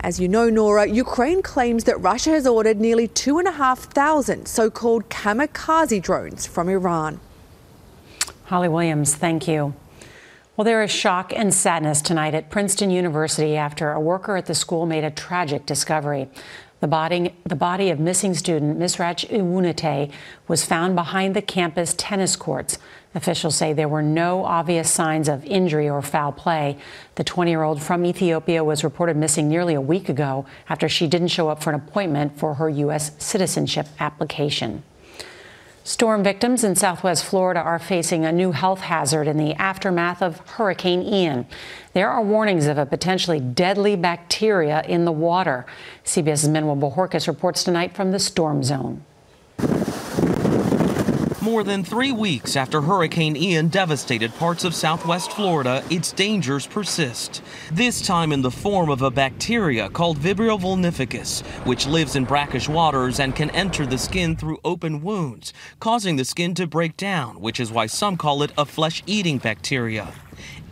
As 0.00 0.20
you 0.20 0.28
know, 0.28 0.50
Norah, 0.50 0.86
Ukraine 0.86 1.40
claims 1.40 1.84
that 1.84 1.98
Russia 2.02 2.30
has 2.30 2.46
ordered 2.46 2.78
nearly 2.78 3.08
2,500 3.08 4.46
so 4.46 4.68
called 4.68 5.08
kamikaze 5.08 6.02
drones 6.02 6.46
from 6.46 6.68
Iran. 6.68 7.20
Holly 8.44 8.68
Williams, 8.68 9.14
thank 9.14 9.48
you. 9.48 9.72
Well, 10.56 10.64
there 10.64 10.84
is 10.84 10.90
shock 10.92 11.32
and 11.34 11.52
sadness 11.52 12.00
tonight 12.00 12.32
at 12.32 12.48
Princeton 12.48 12.88
University 12.88 13.56
after 13.56 13.90
a 13.90 13.98
worker 13.98 14.36
at 14.36 14.46
the 14.46 14.54
school 14.54 14.86
made 14.86 15.02
a 15.02 15.10
tragic 15.10 15.66
discovery. 15.66 16.28
The 16.78 16.86
body, 16.86 17.34
the 17.44 17.56
body 17.56 17.90
of 17.90 17.98
missing 17.98 18.34
student 18.34 18.78
Misrach 18.78 19.28
Ewunetie 19.30 20.12
was 20.46 20.64
found 20.64 20.94
behind 20.94 21.34
the 21.34 21.42
campus 21.42 21.92
tennis 21.98 22.36
courts. 22.36 22.78
Officials 23.16 23.56
say 23.56 23.72
there 23.72 23.88
were 23.88 24.00
no 24.00 24.44
obvious 24.44 24.88
signs 24.88 25.28
of 25.28 25.44
injury 25.44 25.88
or 25.88 26.00
foul 26.02 26.30
play. 26.30 26.78
The 27.16 27.24
20 27.24 27.50
year 27.50 27.64
old 27.64 27.82
from 27.82 28.06
Ethiopia 28.06 28.62
was 28.62 28.84
reported 28.84 29.16
missing 29.16 29.48
nearly 29.48 29.74
a 29.74 29.80
week 29.80 30.08
ago 30.08 30.46
after 30.68 30.88
she 30.88 31.08
didn't 31.08 31.28
show 31.28 31.48
up 31.48 31.64
for 31.64 31.70
an 31.70 31.80
appointment 31.80 32.38
for 32.38 32.54
her 32.54 32.68
U.S. 32.68 33.10
citizenship 33.18 33.88
application. 33.98 34.84
Storm 35.86 36.22
victims 36.22 36.64
in 36.64 36.74
southwest 36.74 37.26
Florida 37.26 37.60
are 37.60 37.78
facing 37.78 38.24
a 38.24 38.32
new 38.32 38.52
health 38.52 38.80
hazard 38.80 39.28
in 39.28 39.36
the 39.36 39.52
aftermath 39.56 40.22
of 40.22 40.38
Hurricane 40.48 41.02
Ian. 41.02 41.46
There 41.92 42.08
are 42.08 42.22
warnings 42.22 42.66
of 42.66 42.78
a 42.78 42.86
potentially 42.86 43.38
deadly 43.38 43.94
bacteria 43.94 44.82
in 44.88 45.04
the 45.04 45.12
water. 45.12 45.66
CBS's 46.02 46.48
Manuel 46.48 46.76
Bojorquez 46.76 47.28
reports 47.28 47.62
tonight 47.62 47.94
from 47.94 48.12
the 48.12 48.18
storm 48.18 48.64
zone. 48.64 49.04
More 51.44 51.62
than 51.62 51.84
three 51.84 52.10
weeks 52.10 52.56
after 52.56 52.80
Hurricane 52.80 53.36
Ian 53.36 53.68
devastated 53.68 54.34
parts 54.36 54.64
of 54.64 54.74
southwest 54.74 55.30
Florida, 55.30 55.84
its 55.90 56.10
dangers 56.10 56.66
persist. 56.66 57.42
This 57.70 58.00
time 58.00 58.32
in 58.32 58.40
the 58.40 58.50
form 58.50 58.88
of 58.88 59.02
a 59.02 59.10
bacteria 59.10 59.90
called 59.90 60.16
Vibrio 60.16 60.58
vulnificus, 60.58 61.42
which 61.66 61.86
lives 61.86 62.16
in 62.16 62.24
brackish 62.24 62.66
waters 62.66 63.20
and 63.20 63.36
can 63.36 63.50
enter 63.50 63.84
the 63.84 63.98
skin 63.98 64.36
through 64.36 64.56
open 64.64 65.02
wounds, 65.02 65.52
causing 65.80 66.16
the 66.16 66.24
skin 66.24 66.54
to 66.54 66.66
break 66.66 66.96
down, 66.96 67.38
which 67.42 67.60
is 67.60 67.70
why 67.70 67.84
some 67.84 68.16
call 68.16 68.42
it 68.42 68.50
a 68.56 68.64
flesh 68.64 69.02
eating 69.06 69.36
bacteria. 69.36 70.14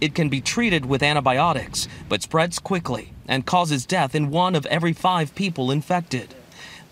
It 0.01 0.15
can 0.15 0.31
be 0.31 0.41
treated 0.41 0.87
with 0.87 1.03
antibiotics, 1.03 1.87
but 2.09 2.23
spreads 2.23 2.59
quickly 2.59 3.13
and 3.29 3.45
causes 3.45 3.85
death 3.85 4.15
in 4.15 4.31
one 4.31 4.55
of 4.55 4.65
every 4.65 4.95
five 4.95 5.35
people 5.35 5.71
infected. 5.71 6.35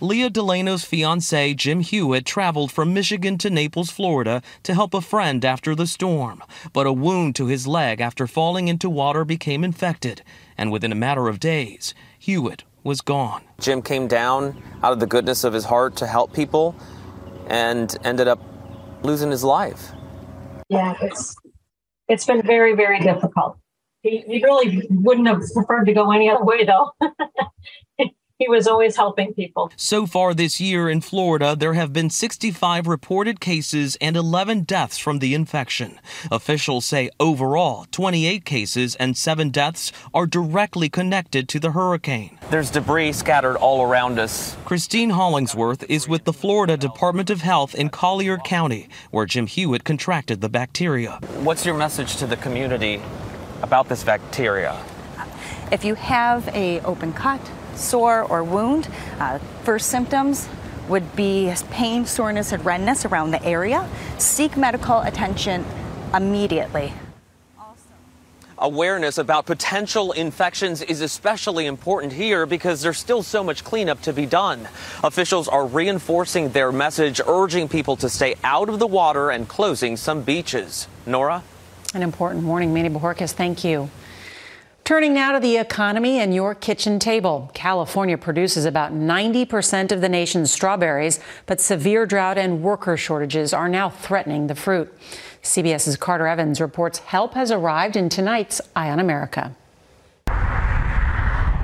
Leah 0.02 0.30
Delano's 0.30 0.82
fiance, 0.82 1.52
Jim 1.54 1.80
Hewitt, 1.80 2.24
traveled 2.24 2.72
from 2.72 2.94
Michigan 2.94 3.36
to 3.36 3.50
Naples, 3.50 3.90
Florida 3.90 4.40
to 4.62 4.72
help 4.72 4.94
a 4.94 5.02
friend 5.02 5.44
after 5.44 5.74
the 5.74 5.86
storm. 5.86 6.42
But 6.72 6.86
a 6.86 6.92
wound 6.92 7.36
to 7.36 7.46
his 7.46 7.66
leg 7.66 8.00
after 8.00 8.26
falling 8.26 8.68
into 8.68 8.88
water 8.88 9.26
became 9.26 9.62
infected, 9.62 10.22
and 10.56 10.72
within 10.72 10.90
a 10.90 10.94
matter 10.94 11.28
of 11.28 11.38
days, 11.38 11.94
Hewitt 12.18 12.64
was 12.82 13.02
gone. 13.02 13.42
Jim 13.60 13.82
came 13.82 14.08
down 14.08 14.62
out 14.82 14.92
of 14.92 15.00
the 15.00 15.06
goodness 15.06 15.44
of 15.44 15.52
his 15.52 15.66
heart 15.66 15.96
to 15.96 16.06
help 16.06 16.32
people 16.32 16.74
and 17.48 17.94
ended 18.02 18.26
up 18.26 18.40
losing 19.02 19.30
his 19.30 19.44
life. 19.44 19.92
Yeah, 20.70 20.94
it's 21.02 21.36
it's 22.08 22.24
been 22.24 22.40
very, 22.40 22.74
very 22.74 23.00
difficult. 23.00 23.58
He, 24.02 24.24
he 24.26 24.42
really 24.42 24.86
wouldn't 24.88 25.28
have 25.28 25.42
preferred 25.52 25.84
to 25.84 25.92
go 25.92 26.10
any 26.10 26.30
other 26.30 26.42
way, 26.42 26.64
though. 26.64 26.92
he 28.40 28.48
was 28.48 28.66
always 28.66 28.96
helping 28.96 29.34
people. 29.34 29.70
So 29.76 30.06
far 30.06 30.32
this 30.32 30.60
year 30.60 30.88
in 30.88 31.02
Florida, 31.02 31.54
there 31.54 31.74
have 31.74 31.92
been 31.92 32.08
65 32.08 32.86
reported 32.86 33.38
cases 33.38 33.98
and 34.00 34.16
11 34.16 34.62
deaths 34.62 34.96
from 34.96 35.18
the 35.18 35.34
infection. 35.34 36.00
Officials 36.32 36.86
say 36.86 37.10
overall, 37.20 37.84
28 37.90 38.46
cases 38.46 38.96
and 38.96 39.14
7 39.14 39.50
deaths 39.50 39.92
are 40.14 40.26
directly 40.26 40.88
connected 40.88 41.50
to 41.50 41.60
the 41.60 41.72
hurricane. 41.72 42.38
There's 42.50 42.70
debris 42.70 43.12
scattered 43.12 43.56
all 43.56 43.82
around 43.82 44.18
us. 44.18 44.56
Christine 44.64 45.10
Hollingsworth 45.10 45.84
is 45.90 46.08
with 46.08 46.24
the 46.24 46.32
Florida 46.32 46.78
Department 46.78 47.28
of 47.28 47.42
Health 47.42 47.74
in 47.74 47.90
Collier 47.90 48.38
County, 48.38 48.88
where 49.10 49.26
Jim 49.26 49.48
Hewitt 49.48 49.84
contracted 49.84 50.40
the 50.40 50.48
bacteria. 50.48 51.20
What's 51.40 51.66
your 51.66 51.76
message 51.76 52.16
to 52.16 52.26
the 52.26 52.38
community 52.38 53.02
about 53.60 53.90
this 53.90 54.02
bacteria? 54.02 54.82
If 55.70 55.84
you 55.84 55.94
have 55.94 56.48
a 56.48 56.80
open 56.80 57.12
cut, 57.12 57.40
sore, 57.76 58.22
or 58.22 58.42
wound. 58.44 58.88
Uh, 59.18 59.38
first 59.64 59.88
symptoms 59.88 60.48
would 60.88 61.14
be 61.14 61.52
pain, 61.70 62.04
soreness, 62.04 62.52
and 62.52 62.64
redness 62.64 63.04
around 63.04 63.30
the 63.30 63.42
area. 63.44 63.88
Seek 64.18 64.56
medical 64.56 65.00
attention 65.00 65.64
immediately. 66.14 66.92
Awareness 68.62 69.16
about 69.16 69.46
potential 69.46 70.12
infections 70.12 70.82
is 70.82 71.00
especially 71.00 71.64
important 71.64 72.12
here 72.12 72.44
because 72.44 72.82
there's 72.82 72.98
still 72.98 73.22
so 73.22 73.42
much 73.42 73.64
cleanup 73.64 74.02
to 74.02 74.12
be 74.12 74.26
done. 74.26 74.68
Officials 75.02 75.48
are 75.48 75.64
reinforcing 75.64 76.50
their 76.50 76.70
message, 76.70 77.22
urging 77.26 77.68
people 77.68 77.96
to 77.96 78.10
stay 78.10 78.34
out 78.44 78.68
of 78.68 78.78
the 78.78 78.86
water 78.86 79.30
and 79.30 79.48
closing 79.48 79.96
some 79.96 80.20
beaches. 80.20 80.88
Norah? 81.06 81.42
An 81.94 82.02
important 82.02 82.44
warning. 82.44 82.74
Manny 82.74 82.90
Bojorquez, 82.90 83.32
thank 83.32 83.64
you. 83.64 83.88
Turning 84.84 85.14
now 85.14 85.32
to 85.32 85.40
the 85.40 85.56
economy 85.56 86.18
and 86.18 86.34
your 86.34 86.54
kitchen 86.54 86.98
table. 86.98 87.50
California 87.54 88.18
produces 88.18 88.64
about 88.64 88.92
90% 88.92 89.92
of 89.92 90.00
the 90.00 90.08
nation's 90.08 90.50
strawberries, 90.50 91.20
but 91.46 91.60
severe 91.60 92.06
drought 92.06 92.36
and 92.36 92.62
worker 92.62 92.96
shortages 92.96 93.54
are 93.54 93.68
now 93.68 93.88
threatening 93.88 94.48
the 94.48 94.54
fruit. 94.54 94.92
CBS's 95.42 95.96
Carter 95.96 96.26
Evans 96.26 96.60
reports 96.60 96.98
help 96.98 97.34
has 97.34 97.50
arrived 97.50 97.96
in 97.96 98.08
tonight's 98.08 98.60
Eye 98.74 98.90
on 98.90 98.98
America. 98.98 99.54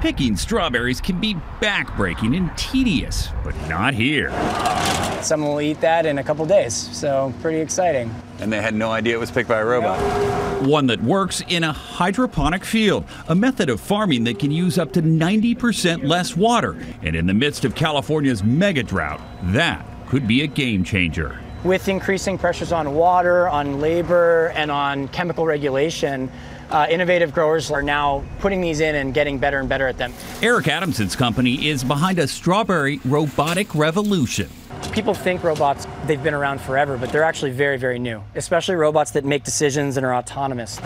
Picking 0.00 0.36
strawberries 0.36 1.00
can 1.00 1.18
be 1.20 1.34
backbreaking 1.58 2.36
and 2.36 2.56
tedious, 2.58 3.30
but 3.42 3.54
not 3.66 3.94
here. 3.94 4.30
Someone 5.22 5.50
will 5.50 5.60
eat 5.62 5.80
that 5.80 6.04
in 6.04 6.18
a 6.18 6.22
couple 6.22 6.44
days, 6.44 6.74
so 6.74 7.32
pretty 7.40 7.60
exciting. 7.60 8.14
And 8.38 8.52
they 8.52 8.60
had 8.60 8.74
no 8.74 8.92
idea 8.92 9.14
it 9.14 9.20
was 9.20 9.30
picked 9.30 9.48
by 9.48 9.58
a 9.58 9.64
robot. 9.64 9.98
One 10.66 10.86
that 10.88 11.02
works 11.02 11.42
in 11.48 11.64
a 11.64 11.72
hydroponic 11.72 12.62
field, 12.62 13.06
a 13.28 13.34
method 13.34 13.70
of 13.70 13.80
farming 13.80 14.24
that 14.24 14.38
can 14.38 14.50
use 14.50 14.78
up 14.78 14.92
to 14.92 15.02
90% 15.02 16.06
less 16.06 16.36
water. 16.36 16.76
And 17.02 17.16
in 17.16 17.26
the 17.26 17.34
midst 17.34 17.64
of 17.64 17.74
California's 17.74 18.44
mega 18.44 18.82
drought, 18.82 19.20
that 19.54 19.86
could 20.08 20.28
be 20.28 20.42
a 20.42 20.46
game 20.46 20.84
changer. 20.84 21.40
With 21.64 21.88
increasing 21.88 22.36
pressures 22.36 22.70
on 22.70 22.94
water, 22.94 23.48
on 23.48 23.80
labor, 23.80 24.52
and 24.54 24.70
on 24.70 25.08
chemical 25.08 25.46
regulation, 25.46 26.30
uh, 26.70 26.87
innovative 26.90 27.32
growers 27.32 27.70
are 27.70 27.82
now 27.82 28.25
putting 28.40 28.61
these 28.61 28.80
in 28.80 28.94
and 28.94 29.14
getting 29.14 29.38
better 29.38 29.58
and 29.58 29.68
better 29.68 29.87
at 29.87 29.99
them. 29.99 30.12
Eric 30.42 30.68
Adamson's 30.68 31.16
company 31.16 31.68
is 31.68 31.85
behind 31.85 32.18
a 32.18 32.26
strawberry 32.26 33.00
robotic 33.04 33.75
revolution. 33.75 34.49
People 34.92 35.14
think 35.14 35.42
robots, 35.42 35.87
they've 36.06 36.23
been 36.23 36.35
around 36.35 36.61
forever, 36.61 36.96
but 36.96 37.11
they're 37.11 37.23
actually 37.23 37.50
very, 37.50 37.76
very 37.76 37.99
new, 37.99 38.23
especially 38.35 38.75
robots 38.75 39.11
that 39.12 39.25
make 39.25 39.44
decisions 39.44 39.96
and 39.96 40.04
are 40.04 40.14
autonomous. 40.14 40.78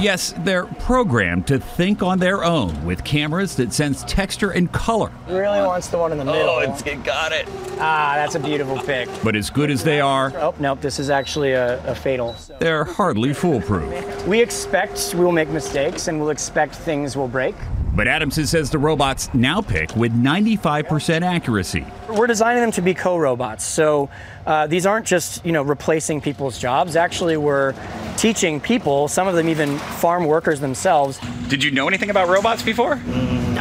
Yes, 0.00 0.34
they're 0.38 0.66
programmed 0.66 1.46
to 1.46 1.58
think 1.58 2.02
on 2.02 2.18
their 2.18 2.44
own 2.44 2.84
with 2.84 3.04
cameras 3.04 3.56
that 3.56 3.72
sense 3.72 4.02
texture 4.04 4.50
and 4.50 4.70
color. 4.70 5.10
Really 5.28 5.60
wants 5.60 5.88
the 5.88 5.96
one 5.98 6.12
in 6.12 6.18
the 6.18 6.24
middle. 6.24 6.50
Oh, 6.50 6.58
it's, 6.58 6.82
it 6.82 7.02
got 7.04 7.32
it. 7.32 7.46
Ah, 7.78 8.14
that's 8.16 8.34
a 8.34 8.40
beautiful 8.40 8.78
pick. 8.78 9.08
But 9.22 9.34
as 9.36 9.50
good 9.50 9.70
as 9.70 9.82
they 9.84 10.00
are, 10.00 10.32
Oh, 10.36 10.54
nope, 10.58 10.80
this 10.80 10.98
is 10.98 11.10
actually 11.10 11.52
a, 11.52 11.82
a 11.86 11.94
fatal. 11.94 12.36
they're 12.58 12.84
hardly 12.84 13.32
foolproof. 13.32 14.26
We 14.26 14.42
expect 14.42 15.14
we 15.14 15.24
will 15.24 15.32
make 15.32 15.48
mistakes 15.48 16.08
and 16.08 16.20
we'll 16.20 16.30
expect 16.30 16.74
things 16.74 17.16
will 17.16 17.28
break. 17.28 17.54
But 17.94 18.08
Adamson 18.08 18.46
says 18.46 18.70
the 18.70 18.78
robots 18.78 19.32
now 19.34 19.60
pick 19.60 19.94
with 19.94 20.12
95% 20.12 21.22
accuracy. 21.22 21.86
We're 22.08 22.26
designing 22.26 22.60
them 22.60 22.72
to 22.72 22.82
be 22.82 22.92
co-robots, 22.92 23.64
so 23.64 24.10
uh, 24.46 24.66
these 24.66 24.84
aren't 24.84 25.06
just 25.06 25.44
you 25.46 25.52
know 25.52 25.62
replacing 25.62 26.20
people's 26.20 26.58
jobs. 26.58 26.96
Actually, 26.96 27.36
we're 27.36 27.72
teaching 28.16 28.60
people, 28.60 29.06
some 29.06 29.28
of 29.28 29.36
them 29.36 29.48
even 29.48 29.78
farm 29.78 30.24
workers 30.24 30.58
themselves. 30.60 31.20
Did 31.48 31.62
you 31.62 31.70
know 31.70 31.86
anything 31.86 32.10
about 32.10 32.28
robots 32.28 32.62
before? 32.62 32.96
No, 32.96 33.60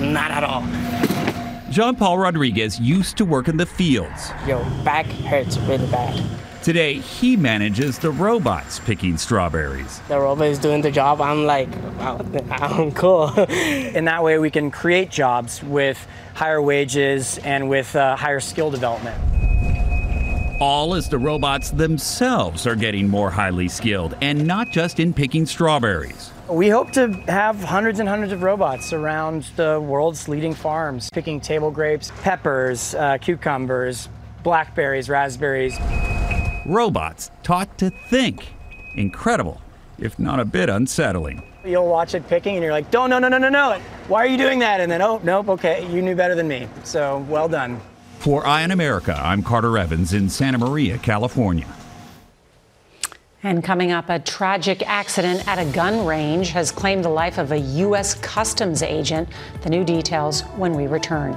not 0.00 0.30
at 0.32 0.42
all. 0.42 0.62
Jean 1.70 1.94
Paul 1.96 2.18
Rodriguez 2.18 2.78
used 2.80 3.16
to 3.16 3.24
work 3.24 3.48
in 3.48 3.56
the 3.56 3.66
fields. 3.66 4.30
Your 4.46 4.64
back 4.84 5.06
hurts 5.06 5.58
really 5.58 5.86
bad. 5.90 6.20
Today, 6.64 6.94
he 6.94 7.36
manages 7.36 7.98
the 7.98 8.10
robots 8.10 8.80
picking 8.80 9.18
strawberries. 9.18 10.00
The 10.08 10.18
robot 10.18 10.46
is 10.46 10.58
doing 10.58 10.80
the 10.80 10.90
job. 10.90 11.20
I'm 11.20 11.44
like, 11.44 11.68
wow, 11.98 12.24
I'm 12.52 12.90
cool. 12.92 13.28
In 13.50 14.06
that 14.06 14.24
way, 14.24 14.38
we 14.38 14.50
can 14.50 14.70
create 14.70 15.10
jobs 15.10 15.62
with 15.62 16.08
higher 16.32 16.62
wages 16.62 17.36
and 17.44 17.68
with 17.68 17.94
uh, 17.94 18.16
higher 18.16 18.40
skill 18.40 18.70
development. 18.70 19.14
All 20.58 20.94
as 20.94 21.10
the 21.10 21.18
robots 21.18 21.70
themselves 21.70 22.66
are 22.66 22.76
getting 22.76 23.10
more 23.10 23.28
highly 23.30 23.68
skilled, 23.68 24.16
and 24.22 24.46
not 24.46 24.70
just 24.70 24.98
in 24.98 25.12
picking 25.12 25.44
strawberries. 25.44 26.30
We 26.48 26.70
hope 26.70 26.92
to 26.92 27.12
have 27.28 27.62
hundreds 27.62 28.00
and 28.00 28.08
hundreds 28.08 28.32
of 28.32 28.42
robots 28.42 28.94
around 28.94 29.42
the 29.56 29.78
world's 29.78 30.28
leading 30.30 30.54
farms, 30.54 31.10
picking 31.10 31.42
table 31.42 31.70
grapes, 31.70 32.10
peppers, 32.22 32.94
uh, 32.94 33.18
cucumbers, 33.18 34.08
blackberries, 34.42 35.10
raspberries. 35.10 35.78
Robots 36.66 37.30
taught 37.42 37.76
to 37.78 37.90
think. 37.90 38.54
Incredible, 38.96 39.60
if 39.98 40.18
not 40.18 40.40
a 40.40 40.44
bit 40.44 40.70
unsettling. 40.70 41.42
You'll 41.64 41.88
watch 41.88 42.14
it 42.14 42.26
picking 42.28 42.56
and 42.56 42.62
you're 42.62 42.72
like, 42.72 42.92
no, 42.92 43.06
no, 43.06 43.18
no, 43.18 43.28
no, 43.28 43.38
no, 43.38 43.48
no. 43.48 43.80
Why 44.08 44.24
are 44.24 44.26
you 44.26 44.38
doing 44.38 44.58
that? 44.60 44.80
And 44.80 44.90
then, 44.90 45.02
oh, 45.02 45.20
nope, 45.22 45.48
okay, 45.50 45.86
you 45.92 46.00
knew 46.00 46.14
better 46.14 46.34
than 46.34 46.48
me. 46.48 46.68
So 46.82 47.18
well 47.28 47.48
done. 47.48 47.80
For 48.18 48.46
Eye 48.46 48.64
on 48.64 48.70
America, 48.70 49.18
I'm 49.22 49.42
Carter 49.42 49.76
Evans 49.76 50.14
in 50.14 50.30
Santa 50.30 50.56
Maria, 50.56 50.96
California. 50.98 51.66
And 53.42 53.62
coming 53.62 53.92
up, 53.92 54.08
a 54.08 54.18
tragic 54.18 54.82
accident 54.88 55.46
at 55.46 55.58
a 55.58 55.70
gun 55.70 56.06
range 56.06 56.48
has 56.50 56.70
claimed 56.70 57.04
the 57.04 57.10
life 57.10 57.36
of 57.36 57.52
a 57.52 57.58
U.S. 57.58 58.14
Customs 58.14 58.82
agent. 58.82 59.28
The 59.60 59.68
new 59.68 59.84
details 59.84 60.40
when 60.56 60.74
we 60.74 60.86
return. 60.86 61.36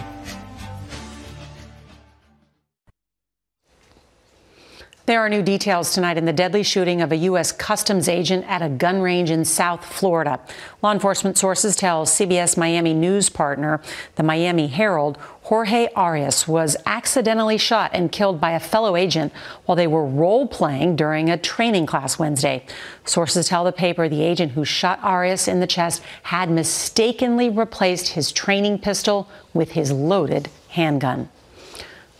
There 5.07 5.19
are 5.19 5.29
new 5.29 5.41
details 5.41 5.95
tonight 5.95 6.19
in 6.19 6.25
the 6.25 6.33
deadly 6.33 6.61
shooting 6.61 7.01
of 7.01 7.11
a 7.11 7.15
U.S. 7.15 7.51
Customs 7.51 8.07
agent 8.07 8.45
at 8.47 8.61
a 8.61 8.69
gun 8.69 9.01
range 9.01 9.31
in 9.31 9.43
South 9.45 9.83
Florida. 9.83 10.39
Law 10.83 10.91
enforcement 10.91 11.39
sources 11.39 11.75
tell 11.75 12.05
CBS 12.05 12.55
Miami 12.55 12.93
news 12.93 13.27
partner, 13.27 13.81
the 14.15 14.21
Miami 14.21 14.67
Herald, 14.67 15.17
Jorge 15.41 15.87
Arias 15.95 16.47
was 16.47 16.77
accidentally 16.85 17.57
shot 17.57 17.89
and 17.95 18.11
killed 18.11 18.39
by 18.39 18.51
a 18.51 18.59
fellow 18.59 18.95
agent 18.95 19.33
while 19.65 19.75
they 19.75 19.87
were 19.87 20.05
role 20.05 20.45
playing 20.47 20.97
during 20.97 21.31
a 21.31 21.37
training 21.37 21.87
class 21.87 22.19
Wednesday. 22.19 22.63
Sources 23.03 23.47
tell 23.47 23.63
the 23.63 23.71
paper 23.71 24.07
the 24.07 24.21
agent 24.21 24.51
who 24.51 24.63
shot 24.63 24.99
Arias 25.01 25.47
in 25.47 25.59
the 25.59 25.67
chest 25.67 26.03
had 26.21 26.51
mistakenly 26.51 27.49
replaced 27.49 28.09
his 28.09 28.31
training 28.31 28.77
pistol 28.77 29.27
with 29.51 29.71
his 29.71 29.91
loaded 29.91 30.47
handgun. 30.69 31.27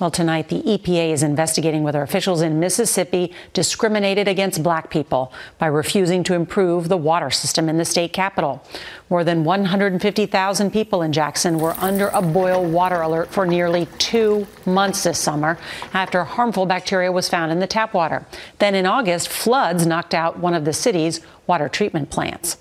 Well, 0.02 0.10
tonight, 0.10 0.50
the 0.50 0.64
EPA 0.64 1.12
is 1.12 1.22
investigating 1.22 1.84
whether 1.84 2.02
officials 2.02 2.42
in 2.42 2.60
Mississippi 2.60 3.32
discriminated 3.54 4.28
against 4.28 4.64
black 4.64 4.90
people 4.90 5.32
by 5.60 5.68
refusing 5.68 6.24
to 6.24 6.34
improve 6.34 6.90
the 6.90 6.98
water 6.98 7.30
system 7.30 7.70
in 7.70 7.78
the 7.78 7.86
state 7.86 8.12
capital. 8.12 8.64
More 9.12 9.24
than 9.24 9.44
150,000 9.44 10.72
people 10.72 11.04
in 11.04 11.14
Jackson 11.14 11.60
were 11.60 11.76
under 11.78 12.08
a 12.08 12.22
boil 12.24 12.66
water 12.66 13.02
alert 13.02 13.32
for 13.32 13.46
nearly 13.46 13.86
two 14.00 14.48
months 14.66 15.04
this 15.04 15.20
summer 15.20 15.60
after 15.94 16.24
harmful 16.24 16.66
bacteria 16.66 17.12
was 17.12 17.30
found 17.30 17.52
in 17.52 17.60
the 17.60 17.68
tap 17.68 17.94
water. 17.94 18.26
Then 18.58 18.74
in 18.74 18.88
August, 18.88 19.28
floods 19.28 19.86
knocked 19.86 20.16
out 20.16 20.40
one 20.40 20.56
of 20.56 20.66
the 20.66 20.74
city's 20.74 21.22
water 21.46 21.70
treatment 21.70 22.10
plants. 22.10 22.58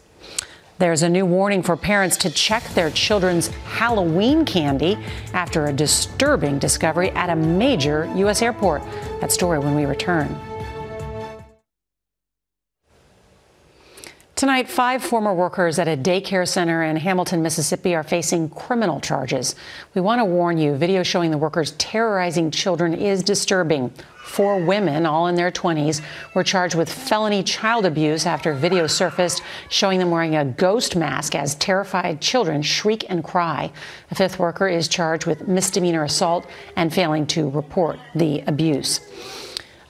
There's 0.80 1.02
a 1.02 1.10
new 1.10 1.26
warning 1.26 1.62
for 1.62 1.76
parents 1.76 2.16
to 2.16 2.30
check 2.30 2.64
their 2.70 2.90
children's 2.90 3.48
Halloween 3.48 4.46
candy 4.46 4.96
after 5.34 5.66
a 5.66 5.72
disturbing 5.74 6.58
discovery 6.58 7.10
at 7.10 7.28
a 7.28 7.36
major 7.36 8.10
U.S. 8.16 8.40
airport. 8.40 8.82
That 9.20 9.30
story 9.30 9.58
when 9.58 9.74
we 9.74 9.84
return. 9.84 10.34
Tonight, 14.40 14.70
five 14.70 15.04
former 15.04 15.34
workers 15.34 15.78
at 15.78 15.86
a 15.86 15.98
daycare 15.98 16.48
center 16.48 16.82
in 16.82 16.96
Hamilton, 16.96 17.42
Mississippi 17.42 17.94
are 17.94 18.02
facing 18.02 18.48
criminal 18.48 18.98
charges. 18.98 19.54
We 19.92 20.00
want 20.00 20.18
to 20.20 20.24
warn 20.24 20.56
you 20.56 20.76
video 20.76 21.02
showing 21.02 21.30
the 21.30 21.36
workers 21.36 21.72
terrorizing 21.72 22.50
children 22.50 22.94
is 22.94 23.22
disturbing. 23.22 23.92
Four 24.24 24.64
women, 24.64 25.04
all 25.04 25.26
in 25.26 25.34
their 25.34 25.50
20s, 25.50 26.00
were 26.34 26.42
charged 26.42 26.74
with 26.74 26.90
felony 26.90 27.42
child 27.42 27.84
abuse 27.84 28.24
after 28.24 28.54
video 28.54 28.86
surfaced 28.86 29.42
showing 29.68 29.98
them 29.98 30.10
wearing 30.10 30.36
a 30.36 30.46
ghost 30.46 30.96
mask 30.96 31.34
as 31.34 31.54
terrified 31.56 32.22
children 32.22 32.62
shriek 32.62 33.04
and 33.10 33.22
cry. 33.22 33.70
A 34.10 34.14
fifth 34.14 34.38
worker 34.38 34.68
is 34.68 34.88
charged 34.88 35.26
with 35.26 35.48
misdemeanor 35.48 36.04
assault 36.04 36.46
and 36.76 36.94
failing 36.94 37.26
to 37.26 37.50
report 37.50 37.98
the 38.14 38.40
abuse. 38.46 39.00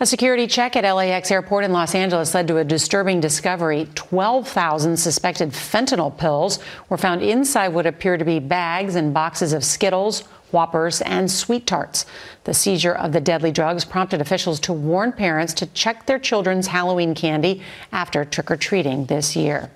A 0.03 0.07
security 0.07 0.47
check 0.47 0.77
at 0.77 0.91
LAX 0.91 1.31
airport 1.31 1.63
in 1.63 1.75
Los 1.75 1.95
Angeles 1.95 2.33
led 2.33 2.49
to 2.49 2.57
a 2.57 2.65
disturbing 2.65 3.21
discovery. 3.21 3.87
12,000 3.97 4.97
suspected 4.97 5.51
fentanyl 5.51 6.17
pills 6.17 6.59
were 6.89 6.97
found 6.97 7.21
inside 7.21 7.75
what 7.75 7.85
appear 7.85 8.17
to 8.17 8.25
be 8.25 8.39
bags 8.39 8.95
and 8.95 9.13
boxes 9.13 9.53
of 9.53 9.63
Skittles, 9.63 10.21
Whoppers, 10.53 11.03
and 11.03 11.29
SweeTarts. 11.29 12.07
The 12.45 12.55
seizure 12.55 12.95
of 12.95 13.13
the 13.13 13.21
deadly 13.21 13.53
drugs 13.53 13.85
prompted 13.85 14.23
officials 14.23 14.59
to 14.61 14.73
warn 14.73 15.13
parents 15.13 15.53
to 15.53 15.67
check 15.67 16.07
their 16.07 16.19
children's 16.19 16.69
Halloween 16.69 17.15
candy 17.15 17.61
after 17.93 18.25
trick 18.25 18.51
or 18.51 18.57
treating 18.57 19.05
this 19.05 19.37
year. 19.37 19.71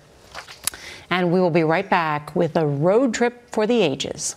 And 1.10 1.34
we 1.34 1.40
will 1.40 1.50
be 1.50 1.64
right 1.64 1.88
back 1.90 2.34
with 2.34 2.56
a 2.56 2.66
road 2.66 3.12
trip 3.12 3.50
for 3.50 3.66
the 3.66 3.82
ages. 3.82 4.36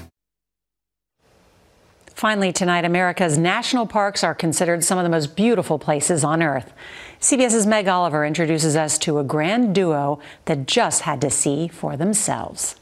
Finally, 2.21 2.53
tonight, 2.53 2.85
America's 2.85 3.35
national 3.35 3.87
parks 3.87 4.23
are 4.23 4.35
considered 4.35 4.83
some 4.83 4.99
of 4.99 5.03
the 5.03 5.09
most 5.09 5.35
beautiful 5.35 5.79
places 5.79 6.23
on 6.23 6.43
earth. 6.43 6.71
CBS's 7.19 7.65
Meg 7.65 7.87
Oliver 7.87 8.23
introduces 8.23 8.75
us 8.75 8.99
to 8.99 9.17
a 9.17 9.23
grand 9.23 9.73
duo 9.73 10.19
that 10.45 10.67
just 10.67 11.01
had 11.01 11.19
to 11.19 11.31
see 11.31 11.67
for 11.67 11.97
themselves. 11.97 12.75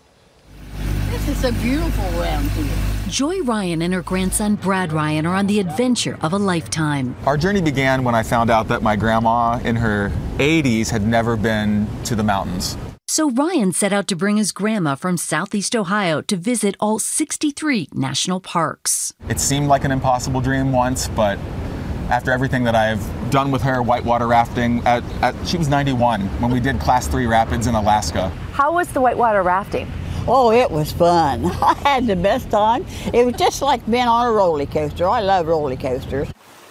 This 1.12 1.30
is 1.30 1.38
so 1.38 1.54
beautiful 1.54 2.04
around 2.20 2.52
here. 2.52 2.78
Joy 3.08 3.40
Ryan 3.44 3.82
and 3.82 3.94
her 3.94 4.02
grandson 4.02 4.56
Brad 4.56 4.92
Ryan 4.92 5.26
are 5.26 5.36
on 5.36 5.48
the 5.48 5.62
adventure 5.62 6.20
of 6.22 6.34
a 6.34 6.38
lifetime. 6.38 7.16
Our 7.26 7.38
journey 7.38 7.62
began 7.62 8.04
when 8.04 8.16
I 8.16 8.24
found 8.24 8.50
out 8.50 8.68
that 8.68 8.84
my 8.84 8.98
grandma 8.98 9.58
in 9.64 9.78
her 9.78 10.12
80s 10.38 10.90
had 10.90 11.08
never 11.08 11.38
been 11.38 11.88
to 12.04 12.14
the 12.14 12.24
mountains. 12.24 12.76
So 13.12 13.32
Ryan 13.32 13.72
set 13.72 13.92
out 13.92 14.08
to 14.10 14.16
bring 14.16 14.38
his 14.38 14.52
grandma 14.52 14.94
from 14.94 15.18
Southeast 15.18 15.76
Ohio 15.76 16.22
to 16.22 16.38
visit 16.38 16.76
all 16.80 17.00
63 17.00 17.88
national 17.92 18.40
parks. 18.40 19.16
It 19.28 19.40
seemed 19.40 19.68
like 19.68 19.84
an 19.84 19.92
impossible 19.92 20.42
dream 20.42 20.72
once, 20.72 21.08
but 21.08 21.40
after 22.12 22.30
everything 22.30 22.66
that 22.66 22.76
I've 22.76 23.02
done 23.32 23.50
with 23.50 23.64
her, 23.64 23.82
whitewater 23.82 24.28
rafting, 24.28 24.86
at, 24.86 25.04
at, 25.24 25.34
she 25.48 25.58
was 25.58 25.68
91 25.68 26.22
when 26.40 26.52
we 26.52 26.60
did 26.60 26.80
class 26.80 27.08
three 27.08 27.26
rapids 27.26 27.66
in 27.66 27.74
Alaska. 27.74 28.30
How 28.52 28.74
was 28.74 28.88
the 28.90 29.02
whitewater 29.02 29.42
rafting? 29.42 29.92
Oh, 30.28 30.52
it 30.52 30.70
was 30.70 30.92
fun. 30.92 31.46
I 31.64 31.74
had 31.84 32.06
the 32.06 32.16
best 32.16 32.52
time. 32.52 32.86
It 33.12 33.26
was 33.26 33.34
just 33.38 33.64
like 33.64 33.84
being 33.90 34.08
on 34.08 34.28
a 34.28 34.32
roller 34.32 34.68
coaster. 34.68 35.10
I 35.10 35.22
love 35.22 35.48
roller 35.48 35.76
coasters. 35.76 36.30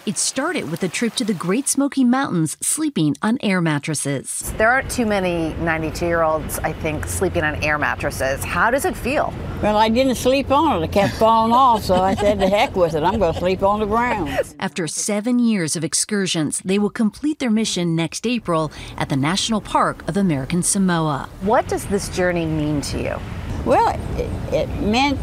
It 0.09 0.17
started 0.17 0.71
with 0.71 0.81
a 0.81 0.87
trip 0.87 1.13
to 1.17 1.23
the 1.23 1.35
Great 1.35 1.67
Smoky 1.67 2.03
Mountains 2.03 2.57
sleeping 2.61 3.15
on 3.21 3.37
air 3.43 3.61
mattresses. 3.61 4.51
There 4.57 4.67
aren't 4.67 4.89
too 4.89 5.05
many 5.05 5.53
92 5.61 6.03
year 6.03 6.23
olds, 6.23 6.57
I 6.57 6.73
think, 6.73 7.05
sleeping 7.05 7.43
on 7.43 7.63
air 7.63 7.77
mattresses. 7.77 8.43
How 8.43 8.71
does 8.71 8.85
it 8.85 8.97
feel? 8.97 9.31
Well, 9.61 9.77
I 9.77 9.87
didn't 9.87 10.15
sleep 10.15 10.49
on 10.49 10.81
it. 10.81 10.85
It 10.85 10.91
kept 10.91 11.13
falling 11.13 11.53
off, 11.53 11.83
so 11.83 11.93
I 11.93 12.15
said, 12.15 12.39
the 12.39 12.49
heck 12.49 12.75
with 12.75 12.95
it. 12.95 13.03
I'm 13.03 13.19
going 13.19 13.33
to 13.33 13.39
sleep 13.39 13.61
on 13.61 13.81
the 13.81 13.85
ground. 13.85 14.31
After 14.59 14.87
seven 14.87 15.37
years 15.37 15.75
of 15.75 15.83
excursions, 15.83 16.59
they 16.65 16.79
will 16.79 16.89
complete 16.89 17.37
their 17.37 17.51
mission 17.51 17.95
next 17.95 18.25
April 18.25 18.71
at 18.97 19.09
the 19.09 19.15
National 19.15 19.61
Park 19.61 20.09
of 20.09 20.17
American 20.17 20.63
Samoa. 20.63 21.29
What 21.41 21.67
does 21.67 21.85
this 21.85 22.09
journey 22.09 22.47
mean 22.47 22.81
to 22.81 22.99
you? 22.99 23.19
Well, 23.63 23.89
it, 24.17 24.53
it 24.55 24.81
meant 24.81 25.19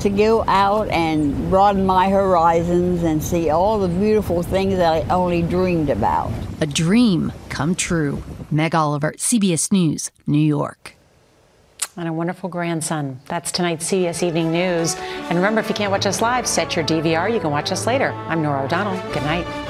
to 0.00 0.10
go 0.10 0.44
out 0.46 0.88
and 0.88 1.50
broaden 1.50 1.84
my 1.84 2.08
horizons 2.08 3.02
and 3.02 3.22
see 3.22 3.50
all 3.50 3.78
the 3.78 3.88
beautiful 3.88 4.42
things 4.42 4.76
that 4.76 4.92
I 4.92 5.14
only 5.14 5.42
dreamed 5.42 5.90
about. 5.90 6.32
A 6.60 6.66
dream 6.66 7.32
come 7.48 7.74
true. 7.74 8.22
Meg 8.50 8.74
Oliver, 8.74 9.12
CBS 9.12 9.70
News, 9.70 10.10
New 10.26 10.38
York. 10.38 10.94
And 11.96 12.08
a 12.08 12.12
wonderful 12.12 12.48
grandson. 12.48 13.20
That's 13.26 13.52
tonight's 13.52 13.90
CBS 13.90 14.22
Evening 14.22 14.52
News. 14.52 14.96
And 14.96 15.36
remember, 15.36 15.60
if 15.60 15.68
you 15.68 15.74
can't 15.74 15.90
watch 15.90 16.06
us 16.06 16.22
live, 16.22 16.46
set 16.46 16.74
your 16.74 16.84
DVR. 16.84 17.32
You 17.32 17.40
can 17.40 17.50
watch 17.50 17.70
us 17.72 17.86
later. 17.86 18.12
I'm 18.26 18.42
Norah 18.42 18.64
O'Donnell. 18.64 18.96
Good 19.12 19.22
night. 19.24 19.69